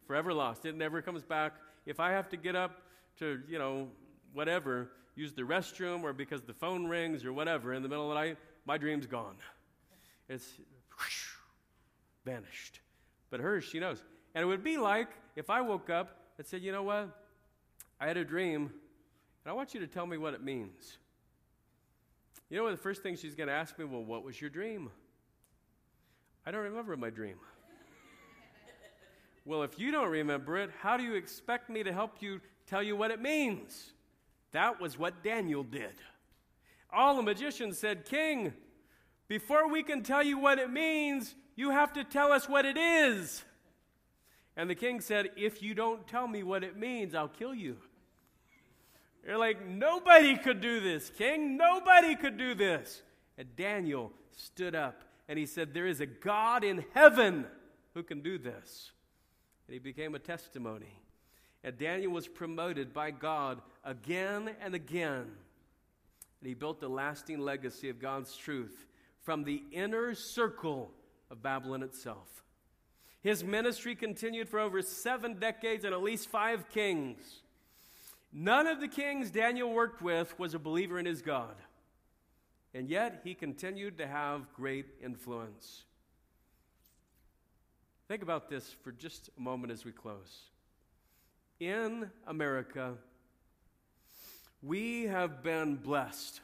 forever 0.06 0.32
lost. 0.32 0.64
It 0.64 0.76
never 0.76 1.02
comes 1.02 1.22
back. 1.22 1.54
If 1.84 2.00
I 2.00 2.12
have 2.12 2.28
to 2.30 2.36
get 2.36 2.56
up 2.56 2.82
to, 3.18 3.40
you 3.48 3.58
know, 3.58 3.88
whatever, 4.32 4.90
use 5.14 5.32
the 5.32 5.42
restroom 5.42 6.02
or 6.02 6.12
because 6.12 6.42
the 6.42 6.54
phone 6.54 6.86
rings 6.86 7.24
or 7.24 7.32
whatever 7.32 7.74
in 7.74 7.82
the 7.82 7.88
middle 7.88 8.04
of 8.04 8.10
the 8.10 8.20
night, 8.20 8.38
my 8.64 8.78
dream's 8.78 9.06
gone. 9.06 9.36
It's 10.28 10.48
whoosh, 10.98 11.28
vanished. 12.24 12.80
But 13.30 13.40
hers, 13.40 13.64
she 13.64 13.80
knows. 13.80 14.02
And 14.34 14.42
it 14.42 14.46
would 14.46 14.64
be 14.64 14.76
like 14.76 15.08
if 15.34 15.50
I 15.50 15.60
woke 15.60 15.90
up 15.90 16.20
and 16.38 16.46
said, 16.46 16.62
you 16.62 16.72
know 16.72 16.82
what? 16.82 17.25
I 18.00 18.06
had 18.06 18.16
a 18.16 18.24
dream, 18.24 18.62
and 18.62 19.50
I 19.50 19.52
want 19.52 19.74
you 19.74 19.80
to 19.80 19.86
tell 19.86 20.06
me 20.06 20.16
what 20.16 20.34
it 20.34 20.42
means. 20.42 20.98
You 22.50 22.58
know? 22.58 22.70
The 22.70 22.76
first 22.76 23.02
thing 23.02 23.16
she's 23.16 23.34
going 23.34 23.48
to 23.48 23.54
ask 23.54 23.78
me, 23.78 23.84
well, 23.84 24.04
what 24.04 24.22
was 24.22 24.40
your 24.40 24.50
dream? 24.50 24.90
I 26.44 26.50
don't 26.50 26.62
remember 26.62 26.96
my 26.96 27.10
dream. 27.10 27.36
Well, 29.44 29.62
if 29.62 29.78
you 29.78 29.92
don't 29.92 30.10
remember 30.10 30.56
it, 30.58 30.70
how 30.80 30.96
do 30.96 31.04
you 31.04 31.14
expect 31.14 31.70
me 31.70 31.84
to 31.84 31.92
help 31.92 32.16
you 32.20 32.40
tell 32.66 32.82
you 32.82 32.96
what 32.96 33.12
it 33.12 33.22
means? 33.22 33.92
That 34.50 34.80
was 34.80 34.98
what 34.98 35.22
Daniel 35.22 35.62
did. 35.62 35.94
All 36.92 37.14
the 37.14 37.22
magicians 37.22 37.78
said, 37.78 38.04
King, 38.04 38.52
before 39.28 39.68
we 39.68 39.84
can 39.84 40.02
tell 40.02 40.22
you 40.22 40.36
what 40.36 40.58
it 40.58 40.70
means, 40.70 41.36
you 41.54 41.70
have 41.70 41.92
to 41.92 42.02
tell 42.02 42.32
us 42.32 42.48
what 42.48 42.64
it 42.64 42.76
is. 42.76 43.44
And 44.56 44.68
the 44.68 44.74
king 44.74 45.00
said, 45.00 45.30
If 45.36 45.62
you 45.62 45.74
don't 45.74 46.06
tell 46.08 46.26
me 46.26 46.42
what 46.42 46.64
it 46.64 46.76
means, 46.76 47.14
I'll 47.14 47.28
kill 47.28 47.54
you. 47.54 47.76
They're 49.26 49.36
like, 49.36 49.66
Nobody 49.66 50.36
could 50.38 50.60
do 50.60 50.80
this, 50.80 51.10
king. 51.10 51.56
Nobody 51.56 52.14
could 52.14 52.38
do 52.38 52.54
this. 52.54 53.02
And 53.36 53.54
Daniel 53.56 54.12
stood 54.30 54.74
up 54.74 55.02
and 55.28 55.38
he 55.38 55.44
said, 55.44 55.74
There 55.74 55.86
is 55.86 56.00
a 56.00 56.06
God 56.06 56.62
in 56.62 56.84
heaven 56.94 57.44
who 57.94 58.02
can 58.04 58.22
do 58.22 58.38
this 58.38 58.92
and 59.66 59.72
he 59.74 59.78
became 59.80 60.14
a 60.14 60.20
testimony. 60.20 61.02
And 61.64 61.76
Daniel 61.76 62.12
was 62.12 62.28
promoted 62.28 62.92
by 62.92 63.10
God 63.10 63.60
again 63.82 64.50
and 64.60 64.74
again. 64.74 65.26
And 66.40 66.48
he 66.48 66.54
built 66.54 66.82
a 66.84 66.88
lasting 66.88 67.40
legacy 67.40 67.88
of 67.88 68.00
God's 68.00 68.36
truth 68.36 68.86
from 69.22 69.42
the 69.42 69.64
inner 69.72 70.14
circle 70.14 70.92
of 71.30 71.42
Babylon 71.42 71.82
itself. 71.82 72.44
His 73.20 73.42
ministry 73.42 73.96
continued 73.96 74.48
for 74.48 74.60
over 74.60 74.80
seven 74.82 75.40
decades 75.40 75.84
and 75.84 75.92
at 75.92 76.02
least 76.02 76.28
five 76.28 76.68
kings. 76.68 77.42
None 78.32 78.66
of 78.66 78.80
the 78.80 78.88
kings 78.88 79.30
Daniel 79.30 79.72
worked 79.72 80.02
with 80.02 80.38
was 80.38 80.54
a 80.54 80.58
believer 80.58 80.98
in 80.98 81.06
his 81.06 81.22
God. 81.22 81.54
And 82.74 82.90
yet 82.90 83.20
he 83.24 83.34
continued 83.34 83.96
to 83.98 84.06
have 84.06 84.52
great 84.52 84.86
influence. 85.02 85.84
Think 88.08 88.22
about 88.22 88.48
this 88.48 88.74
for 88.82 88.92
just 88.92 89.30
a 89.36 89.40
moment 89.40 89.72
as 89.72 89.84
we 89.84 89.92
close. 89.92 90.50
In 91.58 92.10
America, 92.26 92.94
we 94.62 95.04
have 95.04 95.42
been 95.42 95.76
blessed, 95.76 96.40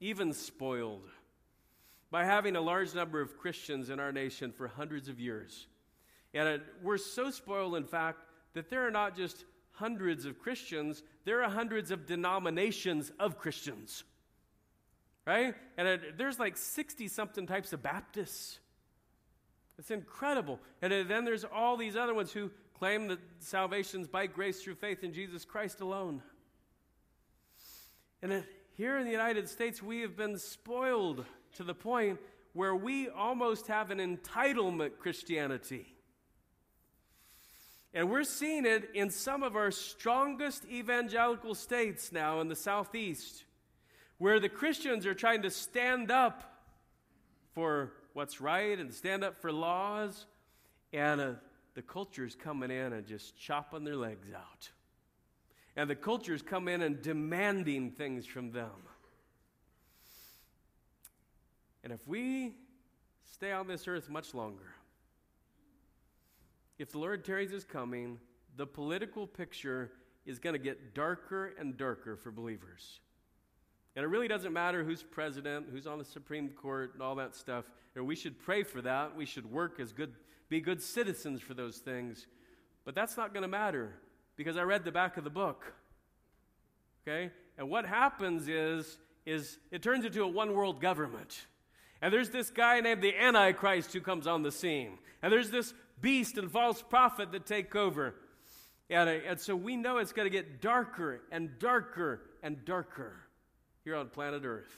even 0.00 0.32
spoiled, 0.32 1.08
by 2.10 2.24
having 2.24 2.56
a 2.56 2.60
large 2.60 2.94
number 2.94 3.20
of 3.20 3.38
Christians 3.38 3.90
in 3.90 4.00
our 4.00 4.12
nation 4.12 4.52
for 4.52 4.66
hundreds 4.66 5.08
of 5.08 5.20
years. 5.20 5.66
And 6.34 6.60
we're 6.82 6.98
so 6.98 7.30
spoiled, 7.30 7.76
in 7.76 7.84
fact, 7.84 8.18
that 8.54 8.70
there 8.70 8.86
are 8.86 8.90
not 8.90 9.16
just 9.16 9.44
hundreds 9.74 10.24
of 10.24 10.38
Christians, 10.38 11.02
there 11.24 11.42
are 11.42 11.50
hundreds 11.50 11.90
of 11.90 12.06
denominations 12.06 13.12
of 13.18 13.38
Christians. 13.38 14.04
Right? 15.26 15.54
And 15.76 15.88
it, 15.88 16.18
there's 16.18 16.38
like 16.38 16.56
60 16.56 17.08
something 17.08 17.46
types 17.46 17.72
of 17.72 17.82
Baptists. 17.82 18.58
It's 19.78 19.90
incredible. 19.90 20.60
And 20.82 21.08
then 21.08 21.24
there's 21.24 21.44
all 21.44 21.76
these 21.76 21.96
other 21.96 22.14
ones 22.14 22.32
who 22.32 22.50
claim 22.78 23.08
that 23.08 23.18
salvation's 23.38 24.06
by 24.06 24.26
grace 24.26 24.62
through 24.62 24.76
faith 24.76 25.02
in 25.02 25.12
Jesus 25.12 25.44
Christ 25.44 25.80
alone. 25.80 26.22
And 28.22 28.44
here 28.76 28.98
in 28.98 29.04
the 29.04 29.12
United 29.12 29.48
States, 29.48 29.82
we 29.82 30.00
have 30.00 30.16
been 30.16 30.38
spoiled 30.38 31.24
to 31.54 31.64
the 31.64 31.74
point 31.74 32.20
where 32.52 32.74
we 32.74 33.08
almost 33.08 33.66
have 33.66 33.90
an 33.90 33.98
entitlement 33.98 34.98
Christianity. 34.98 35.93
And 37.94 38.10
we're 38.10 38.24
seeing 38.24 38.66
it 38.66 38.90
in 38.92 39.08
some 39.08 39.44
of 39.44 39.54
our 39.54 39.70
strongest 39.70 40.64
evangelical 40.68 41.54
states 41.54 42.10
now 42.10 42.40
in 42.40 42.48
the 42.48 42.56
Southeast, 42.56 43.44
where 44.18 44.40
the 44.40 44.48
Christians 44.48 45.06
are 45.06 45.14
trying 45.14 45.42
to 45.42 45.50
stand 45.50 46.10
up 46.10 46.42
for 47.52 47.92
what's 48.12 48.40
right 48.40 48.76
and 48.76 48.92
stand 48.92 49.22
up 49.22 49.40
for 49.40 49.52
laws. 49.52 50.26
And 50.92 51.20
uh, 51.20 51.32
the 51.74 51.82
culture's 51.82 52.34
coming 52.34 52.72
in 52.72 52.92
and 52.92 53.06
just 53.06 53.38
chopping 53.38 53.84
their 53.84 53.96
legs 53.96 54.26
out. 54.34 54.70
And 55.76 55.88
the 55.88 55.96
culture's 55.96 56.42
come 56.42 56.66
in 56.66 56.82
and 56.82 57.00
demanding 57.00 57.92
things 57.92 58.26
from 58.26 58.50
them. 58.50 58.70
And 61.84 61.92
if 61.92 62.06
we 62.08 62.56
stay 63.32 63.52
on 63.52 63.68
this 63.68 63.86
earth 63.86 64.08
much 64.08 64.34
longer, 64.34 64.74
if 66.78 66.92
the 66.92 66.98
Lord 66.98 67.24
tarries 67.24 67.50
his 67.50 67.64
coming, 67.64 68.18
the 68.56 68.66
political 68.66 69.26
picture 69.26 69.92
is 70.26 70.38
going 70.38 70.54
to 70.54 70.58
get 70.58 70.94
darker 70.94 71.52
and 71.58 71.76
darker 71.76 72.16
for 72.16 72.30
believers. 72.30 73.00
And 73.96 74.04
it 74.04 74.08
really 74.08 74.28
doesn't 74.28 74.52
matter 74.52 74.82
who's 74.82 75.02
president, 75.02 75.66
who's 75.70 75.86
on 75.86 75.98
the 75.98 76.04
Supreme 76.04 76.48
Court, 76.48 76.94
and 76.94 77.02
all 77.02 77.14
that 77.16 77.34
stuff. 77.34 77.64
And 77.94 78.06
we 78.06 78.16
should 78.16 78.40
pray 78.40 78.64
for 78.64 78.82
that. 78.82 79.16
We 79.16 79.24
should 79.24 79.50
work 79.50 79.78
as 79.78 79.92
good, 79.92 80.14
be 80.48 80.60
good 80.60 80.82
citizens 80.82 81.40
for 81.40 81.54
those 81.54 81.78
things. 81.78 82.26
But 82.84 82.94
that's 82.94 83.16
not 83.16 83.32
going 83.32 83.42
to 83.42 83.48
matter 83.48 83.94
because 84.36 84.56
I 84.56 84.62
read 84.62 84.84
the 84.84 84.92
back 84.92 85.16
of 85.16 85.24
the 85.24 85.30
book. 85.30 85.72
Okay? 87.06 87.30
And 87.56 87.70
what 87.70 87.86
happens 87.86 88.48
is, 88.48 88.98
is 89.26 89.58
it 89.70 89.82
turns 89.82 90.04
into 90.04 90.22
a 90.22 90.28
one 90.28 90.54
world 90.54 90.80
government. 90.80 91.46
And 92.02 92.12
there's 92.12 92.30
this 92.30 92.50
guy 92.50 92.80
named 92.80 93.00
the 93.00 93.16
Antichrist 93.16 93.92
who 93.92 94.00
comes 94.00 94.26
on 94.26 94.42
the 94.42 94.50
scene. 94.50 94.98
And 95.22 95.32
there's 95.32 95.50
this 95.50 95.72
beast 96.00 96.38
and 96.38 96.50
false 96.50 96.82
prophet 96.82 97.32
that 97.32 97.46
take 97.46 97.74
over. 97.74 98.14
And, 98.90 99.08
uh, 99.08 99.12
and 99.26 99.40
so 99.40 99.56
we 99.56 99.76
know 99.76 99.98
it's 99.98 100.12
going 100.12 100.26
to 100.26 100.30
get 100.30 100.60
darker 100.60 101.22
and 101.30 101.58
darker 101.58 102.20
and 102.42 102.64
darker 102.64 103.16
here 103.84 103.96
on 103.96 104.08
planet 104.08 104.44
Earth. 104.44 104.76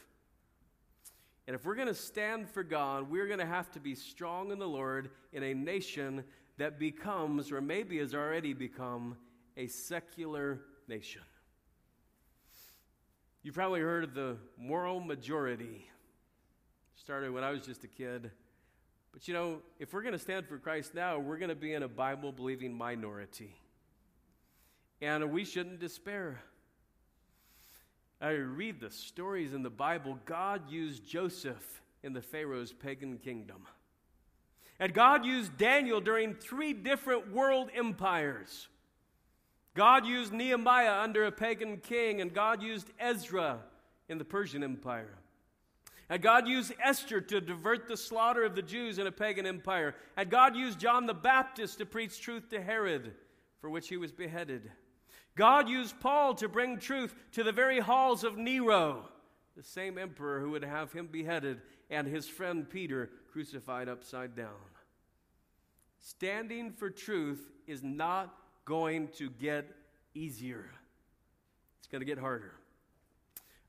And 1.46 1.54
if 1.54 1.64
we're 1.64 1.76
going 1.76 1.88
to 1.88 1.94
stand 1.94 2.48
for 2.48 2.62
God, 2.62 3.10
we're 3.10 3.26
going 3.26 3.38
to 3.38 3.46
have 3.46 3.70
to 3.72 3.80
be 3.80 3.94
strong 3.94 4.50
in 4.50 4.58
the 4.58 4.66
Lord 4.66 5.10
in 5.32 5.42
a 5.42 5.54
nation 5.54 6.24
that 6.58 6.78
becomes, 6.78 7.52
or 7.52 7.60
maybe 7.60 7.98
has 7.98 8.14
already 8.14 8.52
become, 8.52 9.16
a 9.56 9.66
secular 9.68 10.60
nation. 10.88 11.22
You've 13.42 13.54
probably 13.54 13.80
heard 13.80 14.04
of 14.04 14.14
the 14.14 14.36
moral 14.58 15.00
majority. 15.00 15.88
Started 16.96 17.30
when 17.30 17.44
I 17.44 17.50
was 17.50 17.62
just 17.62 17.84
a 17.84 17.88
kid. 17.88 18.30
But 19.16 19.26
you 19.26 19.32
know, 19.32 19.62
if 19.78 19.94
we're 19.94 20.02
going 20.02 20.12
to 20.12 20.18
stand 20.18 20.46
for 20.46 20.58
Christ 20.58 20.94
now, 20.94 21.18
we're 21.18 21.38
going 21.38 21.48
to 21.48 21.54
be 21.54 21.72
in 21.72 21.82
a 21.82 21.88
Bible 21.88 22.32
believing 22.32 22.76
minority. 22.76 23.56
And 25.00 25.32
we 25.32 25.46
shouldn't 25.46 25.80
despair. 25.80 26.42
I 28.20 28.32
read 28.32 28.78
the 28.78 28.90
stories 28.90 29.54
in 29.54 29.62
the 29.62 29.70
Bible. 29.70 30.18
God 30.26 30.70
used 30.70 31.08
Joseph 31.08 31.80
in 32.02 32.12
the 32.12 32.20
Pharaoh's 32.20 32.74
pagan 32.74 33.16
kingdom. 33.16 33.66
And 34.78 34.92
God 34.92 35.24
used 35.24 35.56
Daniel 35.56 36.02
during 36.02 36.34
three 36.34 36.74
different 36.74 37.32
world 37.32 37.70
empires. 37.74 38.68
God 39.72 40.04
used 40.04 40.34
Nehemiah 40.34 41.00
under 41.00 41.24
a 41.24 41.32
pagan 41.32 41.78
king, 41.78 42.20
and 42.20 42.34
God 42.34 42.62
used 42.62 42.90
Ezra 43.00 43.60
in 44.10 44.18
the 44.18 44.26
Persian 44.26 44.62
Empire. 44.62 45.16
And 46.08 46.22
God 46.22 46.46
used 46.46 46.72
Esther 46.82 47.20
to 47.20 47.40
divert 47.40 47.88
the 47.88 47.96
slaughter 47.96 48.44
of 48.44 48.54
the 48.54 48.62
Jews 48.62 48.98
in 48.98 49.06
a 49.06 49.12
pagan 49.12 49.46
empire. 49.46 49.94
And 50.16 50.30
God 50.30 50.54
used 50.54 50.78
John 50.78 51.06
the 51.06 51.14
Baptist 51.14 51.78
to 51.78 51.86
preach 51.86 52.20
truth 52.20 52.48
to 52.50 52.62
Herod, 52.62 53.12
for 53.60 53.70
which 53.70 53.88
he 53.88 53.96
was 53.96 54.12
beheaded. 54.12 54.70
God 55.34 55.68
used 55.68 55.98
Paul 56.00 56.34
to 56.34 56.48
bring 56.48 56.78
truth 56.78 57.14
to 57.32 57.42
the 57.42 57.52
very 57.52 57.80
halls 57.80 58.24
of 58.24 58.38
Nero, 58.38 59.08
the 59.56 59.62
same 59.62 59.98
emperor 59.98 60.40
who 60.40 60.50
would 60.50 60.64
have 60.64 60.92
him 60.92 61.08
beheaded 61.08 61.60
and 61.90 62.06
his 62.06 62.28
friend 62.28 62.68
Peter 62.68 63.10
crucified 63.32 63.88
upside 63.88 64.34
down. 64.34 64.48
Standing 65.98 66.72
for 66.72 66.88
truth 66.88 67.50
is 67.66 67.82
not 67.82 68.34
going 68.64 69.08
to 69.08 69.28
get 69.28 69.66
easier, 70.14 70.70
it's 71.78 71.88
going 71.88 72.00
to 72.00 72.06
get 72.06 72.18
harder. 72.18 72.54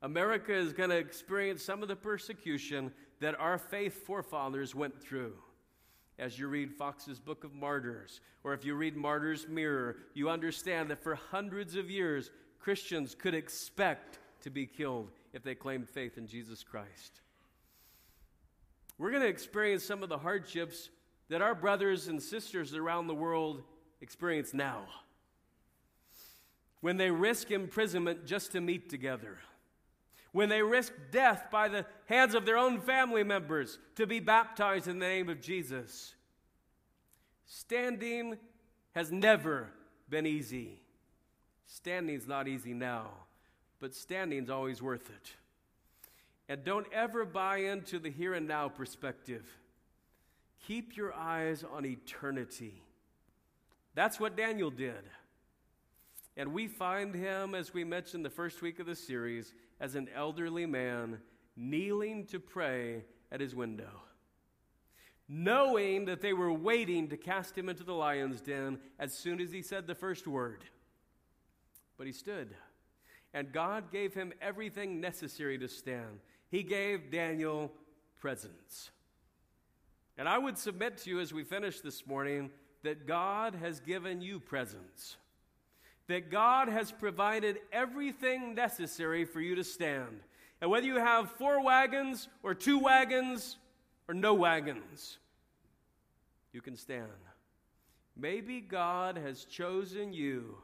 America 0.02 0.54
is 0.54 0.74
going 0.74 0.90
to 0.90 0.98
experience 0.98 1.64
some 1.64 1.82
of 1.82 1.88
the 1.88 1.96
persecution 1.96 2.92
that 3.20 3.40
our 3.40 3.58
faith 3.58 4.06
forefathers 4.06 4.76
went 4.76 5.02
through 5.02 5.34
as 6.20 6.40
you 6.40 6.48
read 6.48 6.74
Foxe's 6.74 7.20
Book 7.20 7.44
of 7.44 7.54
Martyrs, 7.54 8.22
or 8.44 8.54
if 8.54 8.66
you 8.66 8.76
read 8.76 8.96
Martyr's 8.96 9.48
Mirror, 9.48 9.98
you 10.14 10.30
understand 10.30 10.90
that 10.90 11.04
for 11.04 11.16
hundreds 11.16 11.76
of 11.76 11.92
years, 11.92 12.32
Christians 12.60 13.14
could 13.14 13.36
expect 13.36 14.20
to 14.42 14.50
be 14.50 14.66
killed 14.66 15.12
if 15.34 15.44
they 15.44 15.54
claimed 15.54 15.88
faith 15.88 16.18
in 16.18 16.28
Jesus 16.28 16.64
Christ. 16.64 17.22
We're 18.98 19.12
going 19.12 19.22
to 19.22 19.30
experience 19.30 19.84
some 19.84 20.02
of 20.02 20.10
the 20.10 20.18
hardships 20.18 20.90
that 21.30 21.42
our 21.42 21.54
brothers 21.54 22.08
and 22.08 22.22
sisters 22.22 22.74
around 22.74 23.08
the 23.08 23.14
world 23.14 23.62
experience 24.02 24.54
now. 24.54 24.86
When 26.82 26.98
they 26.98 27.12
risk 27.12 27.52
imprisonment 27.52 28.26
just 28.26 28.54
to 28.54 28.62
meet 28.62 28.90
together 28.90 29.38
when 30.38 30.50
they 30.50 30.62
risked 30.62 31.12
death 31.12 31.48
by 31.50 31.68
the 31.68 31.84
hands 32.06 32.36
of 32.36 32.46
their 32.46 32.60
own 32.60 32.80
family 32.80 33.24
members 33.24 33.80
to 33.96 34.06
be 34.06 34.20
baptized 34.20 34.88
in 34.88 35.00
the 35.00 35.06
name 35.08 35.30
of 35.30 35.42
Jesus. 35.42 36.14
Standing 37.48 38.38
has 38.94 39.12
never 39.12 39.72
been 40.12 40.28
easy. 40.28 40.80
Standing's 41.66 42.28
not 42.28 42.48
easy 42.48 42.76
now, 42.76 43.10
but 43.80 43.96
standing's 43.96 44.52
always 44.52 44.80
worth 44.80 45.10
it. 45.10 45.32
And 46.48 46.64
don't 46.64 46.86
ever 46.94 47.26
buy 47.26 47.58
into 47.58 47.98
the 47.98 48.12
here 48.12 48.36
and 48.36 48.48
now 48.48 48.70
perspective. 48.70 49.44
Keep 50.68 50.96
your 50.96 51.16
eyes 51.16 51.64
on 51.64 51.84
eternity. 51.84 52.84
That's 53.96 54.20
what 54.20 54.38
Daniel 54.38 54.70
did. 54.70 55.02
And 56.38 56.54
we 56.54 56.68
find 56.68 57.16
him, 57.16 57.56
as 57.56 57.74
we 57.74 57.84
mentioned 57.84 58.24
the 58.24 58.30
first 58.30 58.62
week 58.62 58.80
of 58.80 58.86
the 58.86 58.96
series, 58.96 59.56
as 59.80 59.96
an 59.96 60.08
elderly 60.16 60.68
man 60.68 61.18
kneeling 61.56 62.28
to 62.28 62.40
pray 62.40 63.04
at 63.32 63.42
his 63.42 63.56
window, 63.56 63.90
knowing 65.28 66.06
that 66.06 66.22
they 66.22 66.34
were 66.34 66.54
waiting 66.54 67.08
to 67.08 67.18
cast 67.18 67.58
him 67.58 67.68
into 67.68 67.84
the 67.84 67.94
lion's 67.94 68.40
den 68.40 68.78
as 69.00 69.18
soon 69.18 69.42
as 69.42 69.52
he 69.52 69.64
said 69.64 69.88
the 69.88 69.96
first 69.96 70.28
word. 70.28 70.64
But 71.98 72.06
he 72.06 72.14
stood, 72.14 72.54
and 73.34 73.52
God 73.52 73.92
gave 73.92 74.14
him 74.14 74.32
everything 74.40 75.02
necessary 75.02 75.58
to 75.58 75.68
stand. 75.68 76.20
He 76.52 76.62
gave 76.62 77.12
Daniel 77.12 77.72
presence. 78.22 78.92
And 80.20 80.30
I 80.30 80.38
would 80.38 80.60
submit 80.60 81.00
to 81.00 81.10
you 81.10 81.20
as 81.20 81.34
we 81.34 81.44
finish 81.44 81.82
this 81.82 82.06
morning 82.06 82.52
that 82.84 83.08
God 83.08 83.56
has 83.56 83.80
given 83.80 84.22
you 84.22 84.40
presence 84.40 85.18
that 86.08 86.32
God 86.32 86.70
has 86.70 86.92
provided 86.92 87.60
everything 87.72 88.56
necessary 88.56 89.26
for 89.26 89.42
you 89.42 89.56
to 89.56 89.64
stand. 89.64 90.22
And 90.62 90.72
whether 90.72 90.86
you 90.86 90.96
have 90.96 91.32
four 91.32 91.64
wagons 91.64 92.28
or 92.44 92.54
two 92.56 92.80
wagons 92.80 93.58
or 94.08 94.14
no 94.14 94.34
wagons, 94.34 95.18
you 96.54 96.62
can 96.62 96.76
stand. 96.76 97.08
Maybe 98.16 98.62
God 98.62 99.18
has 99.18 99.46
chosen 99.46 100.14
you 100.14 100.58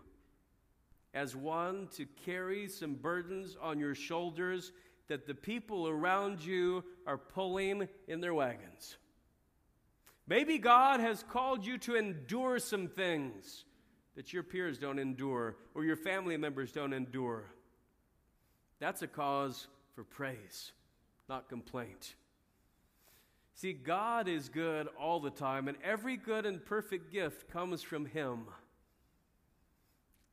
as 1.14 1.36
one 1.36 1.88
to 1.96 2.06
carry 2.26 2.68
some 2.68 2.96
burdens 2.96 3.56
on 3.62 3.80
your 3.80 3.94
shoulders 3.94 4.72
that 5.08 5.28
the 5.28 5.36
people 5.36 5.88
around 5.88 6.44
you 6.44 6.84
are 7.06 7.18
pulling 7.18 7.88
in 8.08 8.22
their 8.22 8.34
wagons. 8.34 8.98
Maybe 10.26 10.58
God 10.58 11.02
has 11.02 11.24
called 11.30 11.66
you 11.66 11.78
to 11.80 11.96
endure 11.96 12.58
some 12.58 12.88
things 12.88 13.66
that 14.16 14.34
your 14.34 14.44
peers 14.44 14.78
don't 14.78 15.00
endure 15.00 15.56
or 15.74 15.84
your 15.84 15.96
family 15.96 16.38
members 16.38 16.72
don't 16.72 16.94
endure. 16.94 17.46
That's 18.80 19.02
a 19.02 19.08
cause 19.08 19.68
for 19.96 20.04
praise, 20.04 20.72
not 21.30 21.50
complaint. 21.50 22.16
See, 23.56 23.74
God 23.74 24.28
is 24.28 24.50
good 24.50 24.88
all 25.00 25.20
the 25.20 25.30
time, 25.30 25.68
and 25.68 25.78
every 25.84 26.18
good 26.18 26.46
and 26.46 26.64
perfect 26.64 27.12
gift 27.12 27.50
comes 27.52 27.84
from 27.84 28.06
Him. 28.06 28.46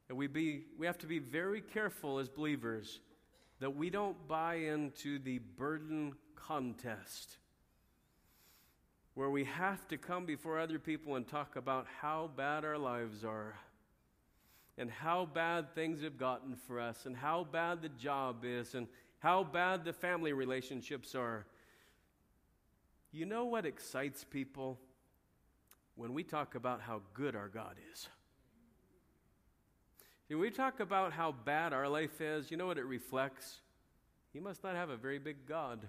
And 0.08 0.16
we, 0.16 0.26
be, 0.26 0.64
we 0.78 0.86
have 0.86 0.98
to 0.98 1.06
be 1.06 1.18
very 1.18 1.60
careful 1.60 2.18
as 2.18 2.28
believers 2.28 3.00
that 3.60 3.76
we 3.76 3.90
don't 3.90 4.26
buy 4.26 4.54
into 4.54 5.18
the 5.18 5.38
burden 5.38 6.14
contest 6.34 7.36
where 9.14 9.30
we 9.30 9.44
have 9.44 9.86
to 9.88 9.98
come 9.98 10.24
before 10.24 10.58
other 10.58 10.78
people 10.78 11.16
and 11.16 11.28
talk 11.28 11.56
about 11.56 11.86
how 12.00 12.30
bad 12.36 12.64
our 12.64 12.78
lives 12.78 13.22
are 13.22 13.54
and 14.80 14.90
how 14.90 15.26
bad 15.26 15.74
things 15.74 16.02
have 16.02 16.16
gotten 16.16 16.56
for 16.56 16.80
us 16.80 17.04
and 17.04 17.14
how 17.14 17.46
bad 17.52 17.82
the 17.82 17.90
job 17.90 18.46
is 18.46 18.74
and 18.74 18.88
how 19.18 19.44
bad 19.44 19.84
the 19.84 19.92
family 19.92 20.32
relationships 20.32 21.14
are. 21.14 21.44
You 23.12 23.26
know 23.26 23.44
what 23.44 23.66
excites 23.66 24.24
people? 24.24 24.80
When 25.96 26.14
we 26.14 26.22
talk 26.22 26.54
about 26.54 26.80
how 26.80 27.02
good 27.12 27.36
our 27.36 27.48
God 27.48 27.76
is. 27.92 28.08
When 30.28 30.38
we 30.38 30.50
talk 30.50 30.80
about 30.80 31.12
how 31.12 31.32
bad 31.32 31.74
our 31.74 31.88
life 31.88 32.22
is, 32.22 32.50
you 32.50 32.56
know 32.56 32.66
what 32.66 32.78
it 32.78 32.86
reflects? 32.86 33.56
He 34.32 34.40
must 34.40 34.64
not 34.64 34.76
have 34.76 34.88
a 34.88 34.96
very 34.96 35.18
big 35.18 35.44
God. 35.46 35.86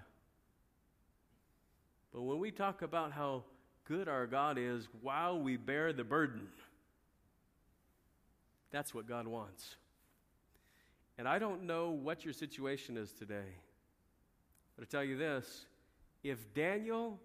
But 2.12 2.22
when 2.22 2.38
we 2.38 2.50
talk 2.50 2.82
about 2.82 3.12
how 3.12 3.44
good 3.84 4.06
our 4.06 4.26
God 4.26 4.58
is 4.58 4.86
while 5.00 5.40
we 5.40 5.56
bear 5.56 5.94
the 5.94 6.04
burden, 6.04 6.48
that's 8.72 8.94
what 8.94 9.06
God 9.06 9.28
wants. 9.28 9.76
And 11.18 11.28
I 11.28 11.38
don't 11.38 11.64
know 11.64 11.90
what 11.90 12.24
your 12.24 12.32
situation 12.32 12.96
is 12.96 13.12
today, 13.12 13.54
but 14.74 14.82
I 14.82 14.86
tell 14.90 15.04
you 15.04 15.16
this 15.16 15.66
if 16.24 16.52
Daniel 16.54 17.20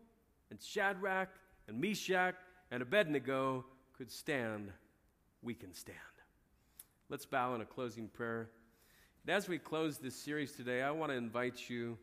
and 0.51 0.61
Shadrach 0.61 1.29
and 1.67 1.79
Meshach 1.79 2.35
and 2.69 2.83
Abednego 2.83 3.65
could 3.97 4.11
stand, 4.11 4.71
we 5.41 5.53
can 5.53 5.73
stand. 5.73 5.97
Let's 7.09 7.25
bow 7.25 7.55
in 7.55 7.61
a 7.61 7.65
closing 7.65 8.09
prayer. 8.09 8.49
And 9.25 9.35
as 9.35 9.47
we 9.47 9.57
close 9.57 9.97
this 9.97 10.15
series 10.15 10.51
today, 10.51 10.81
I 10.81 10.91
want 10.91 11.11
to 11.11 11.17
invite 11.17 11.69
you, 11.69 11.97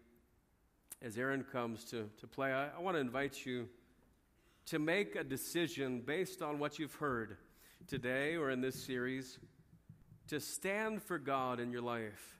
as 1.02 1.18
Aaron 1.18 1.44
comes 1.44 1.84
to, 1.86 2.08
to 2.20 2.26
play, 2.26 2.52
I, 2.52 2.68
I 2.68 2.80
want 2.80 2.96
to 2.96 3.00
invite 3.00 3.44
you 3.44 3.68
to 4.66 4.78
make 4.78 5.14
a 5.14 5.24
decision 5.24 6.00
based 6.00 6.40
on 6.40 6.58
what 6.58 6.78
you've 6.78 6.94
heard 6.94 7.36
today 7.86 8.36
or 8.36 8.50
in 8.50 8.60
this 8.60 8.84
series 8.84 9.38
to 10.28 10.40
stand 10.40 11.02
for 11.02 11.18
God 11.18 11.60
in 11.60 11.70
your 11.70 11.82
life. 11.82 12.38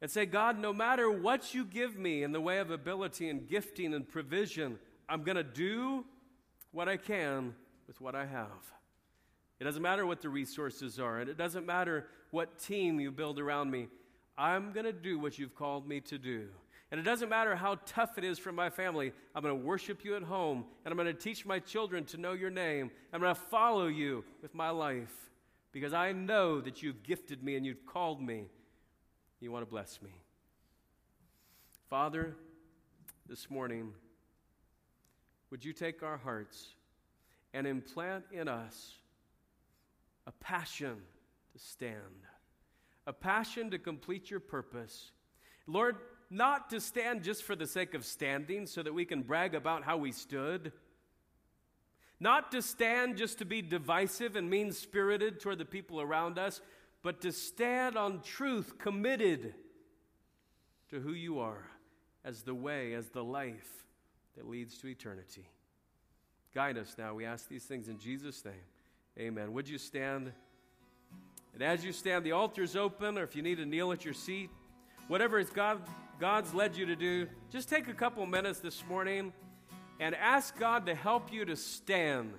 And 0.00 0.10
say, 0.10 0.26
God, 0.26 0.58
no 0.58 0.72
matter 0.72 1.10
what 1.10 1.54
you 1.54 1.64
give 1.64 1.98
me 1.98 2.22
in 2.22 2.30
the 2.32 2.40
way 2.40 2.58
of 2.58 2.70
ability 2.70 3.28
and 3.28 3.48
gifting 3.48 3.94
and 3.94 4.08
provision, 4.08 4.78
I'm 5.08 5.24
going 5.24 5.36
to 5.36 5.42
do 5.42 6.04
what 6.70 6.88
I 6.88 6.96
can 6.96 7.54
with 7.88 8.00
what 8.00 8.14
I 8.14 8.26
have. 8.26 8.72
It 9.58 9.64
doesn't 9.64 9.82
matter 9.82 10.06
what 10.06 10.20
the 10.20 10.28
resources 10.28 11.00
are, 11.00 11.18
and 11.18 11.28
it 11.28 11.36
doesn't 11.36 11.66
matter 11.66 12.06
what 12.30 12.60
team 12.60 13.00
you 13.00 13.10
build 13.10 13.40
around 13.40 13.70
me. 13.72 13.88
I'm 14.36 14.72
going 14.72 14.86
to 14.86 14.92
do 14.92 15.18
what 15.18 15.36
you've 15.36 15.56
called 15.56 15.88
me 15.88 16.00
to 16.02 16.18
do. 16.18 16.46
And 16.90 16.98
it 16.98 17.04
doesn't 17.04 17.28
matter 17.28 17.54
how 17.54 17.78
tough 17.84 18.16
it 18.16 18.24
is 18.24 18.38
for 18.38 18.50
my 18.50 18.70
family. 18.70 19.12
I'm 19.34 19.42
going 19.42 19.58
to 19.58 19.66
worship 19.66 20.04
you 20.04 20.16
at 20.16 20.22
home, 20.22 20.64
and 20.84 20.92
I'm 20.92 20.96
going 20.96 21.14
to 21.14 21.22
teach 21.22 21.44
my 21.44 21.58
children 21.58 22.04
to 22.06 22.16
know 22.16 22.32
your 22.32 22.50
name. 22.50 22.90
I'm 23.12 23.20
going 23.20 23.34
to 23.34 23.40
follow 23.40 23.88
you 23.88 24.24
with 24.40 24.54
my 24.54 24.70
life 24.70 25.12
because 25.72 25.92
I 25.92 26.12
know 26.12 26.60
that 26.60 26.82
you've 26.82 27.02
gifted 27.02 27.42
me 27.42 27.56
and 27.56 27.66
you've 27.66 27.84
called 27.84 28.22
me. 28.22 28.46
You 29.40 29.52
want 29.52 29.66
to 29.66 29.70
bless 29.70 30.00
me. 30.00 30.10
Father, 31.90 32.34
this 33.28 33.50
morning, 33.50 33.92
would 35.50 35.64
you 35.64 35.72
take 35.72 36.02
our 36.02 36.16
hearts 36.16 36.68
and 37.54 37.66
implant 37.66 38.24
in 38.32 38.48
us 38.48 38.94
a 40.26 40.32
passion 40.32 40.96
to 41.52 41.58
stand, 41.58 42.26
a 43.06 43.12
passion 43.12 43.70
to 43.70 43.78
complete 43.78 44.30
your 44.30 44.40
purpose. 44.40 45.10
Lord, 45.66 45.96
not 46.30 46.70
to 46.70 46.80
stand 46.80 47.22
just 47.22 47.42
for 47.42 47.56
the 47.56 47.66
sake 47.66 47.94
of 47.94 48.04
standing 48.04 48.66
so 48.66 48.82
that 48.82 48.92
we 48.92 49.04
can 49.04 49.22
brag 49.22 49.54
about 49.54 49.84
how 49.84 49.96
we 49.96 50.12
stood. 50.12 50.72
Not 52.20 52.50
to 52.50 52.60
stand 52.60 53.16
just 53.16 53.38
to 53.38 53.44
be 53.44 53.62
divisive 53.62 54.36
and 54.36 54.50
mean 54.50 54.72
spirited 54.72 55.40
toward 55.40 55.58
the 55.58 55.64
people 55.64 56.00
around 56.00 56.38
us, 56.38 56.60
but 57.02 57.20
to 57.22 57.32
stand 57.32 57.96
on 57.96 58.20
truth, 58.22 58.78
committed 58.78 59.54
to 60.90 61.00
who 61.00 61.12
you 61.12 61.38
are 61.38 61.64
as 62.24 62.42
the 62.42 62.54
way, 62.54 62.92
as 62.94 63.08
the 63.08 63.24
life 63.24 63.84
that 64.36 64.48
leads 64.48 64.76
to 64.78 64.88
eternity. 64.88 65.48
Guide 66.54 66.76
us 66.76 66.96
now. 66.98 67.14
We 67.14 67.24
ask 67.24 67.48
these 67.48 67.64
things 67.64 67.88
in 67.88 67.98
Jesus' 67.98 68.44
name. 68.44 68.54
Amen. 69.18 69.52
Would 69.52 69.68
you 69.68 69.78
stand? 69.78 70.32
And 71.54 71.62
as 71.62 71.84
you 71.84 71.92
stand, 71.92 72.24
the 72.24 72.32
altar 72.32 72.62
is 72.62 72.76
open, 72.76 73.16
or 73.16 73.22
if 73.22 73.34
you 73.36 73.42
need 73.42 73.56
to 73.56 73.66
kneel 73.66 73.92
at 73.92 74.04
your 74.04 74.14
seat, 74.14 74.50
whatever 75.06 75.38
is 75.38 75.50
God, 75.50 75.80
God's 76.20 76.52
led 76.52 76.76
you 76.76 76.86
to 76.86 76.96
do, 76.96 77.28
just 77.50 77.68
take 77.68 77.86
a 77.88 77.94
couple 77.94 78.26
minutes 78.26 78.58
this 78.58 78.84
morning 78.88 79.32
and 80.00 80.14
ask 80.16 80.58
God 80.58 80.86
to 80.86 80.94
help 80.94 81.32
you 81.32 81.44
to 81.44 81.54
stand 81.54 82.32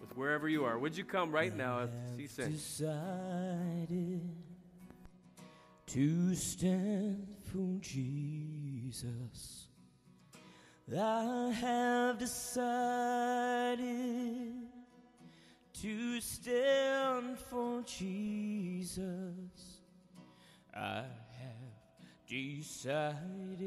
with 0.00 0.14
wherever 0.16 0.48
you 0.48 0.64
are. 0.64 0.78
Would 0.78 0.96
you 0.96 1.04
come 1.04 1.32
right 1.32 1.54
now 1.56 1.80
as 1.80 1.90
he 2.18 2.26
sings? 2.26 2.62
Decided 2.62 4.30
to 5.86 6.34
stand 6.34 7.26
for 7.44 7.78
Jesus. 7.80 9.68
I 10.94 11.50
have 11.60 12.18
decided 12.18 13.84
to 15.80 16.20
stand 16.20 17.38
for 17.38 17.80
Jesus. 17.82 19.00
I 20.76 21.04
decided 22.26 23.58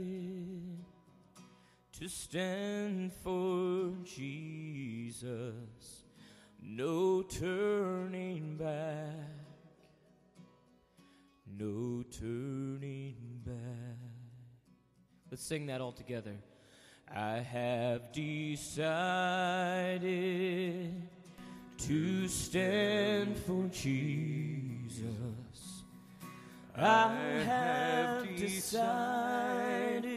to 2.00 2.08
stand 2.08 3.12
for 3.24 3.92
Jesus. 4.04 5.54
No 6.62 7.22
turning 7.24 8.58
back, 8.58 9.16
no 11.58 12.04
turning 12.12 13.16
back. 13.46 13.56
Let's 15.32 15.44
sing 15.44 15.66
that 15.68 15.82
all 15.82 15.92
together. 15.92 16.36
I 17.14 17.40
have 17.40 18.12
decided 18.12 18.82
to 21.78 22.28
stand 22.28 23.38
for 23.38 23.68
Jesus. 23.72 25.37
I 26.80 27.16
have 27.46 28.36
decided 28.36 30.08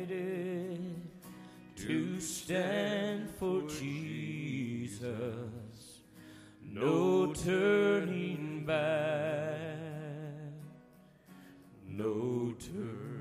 to 1.74 2.20
stand 2.20 3.30
for 3.30 3.62
Jesus. 3.62 5.02
No 6.62 7.32
turning 7.32 8.64
back 8.64 9.86
no 11.88 12.54
turning 12.60 13.15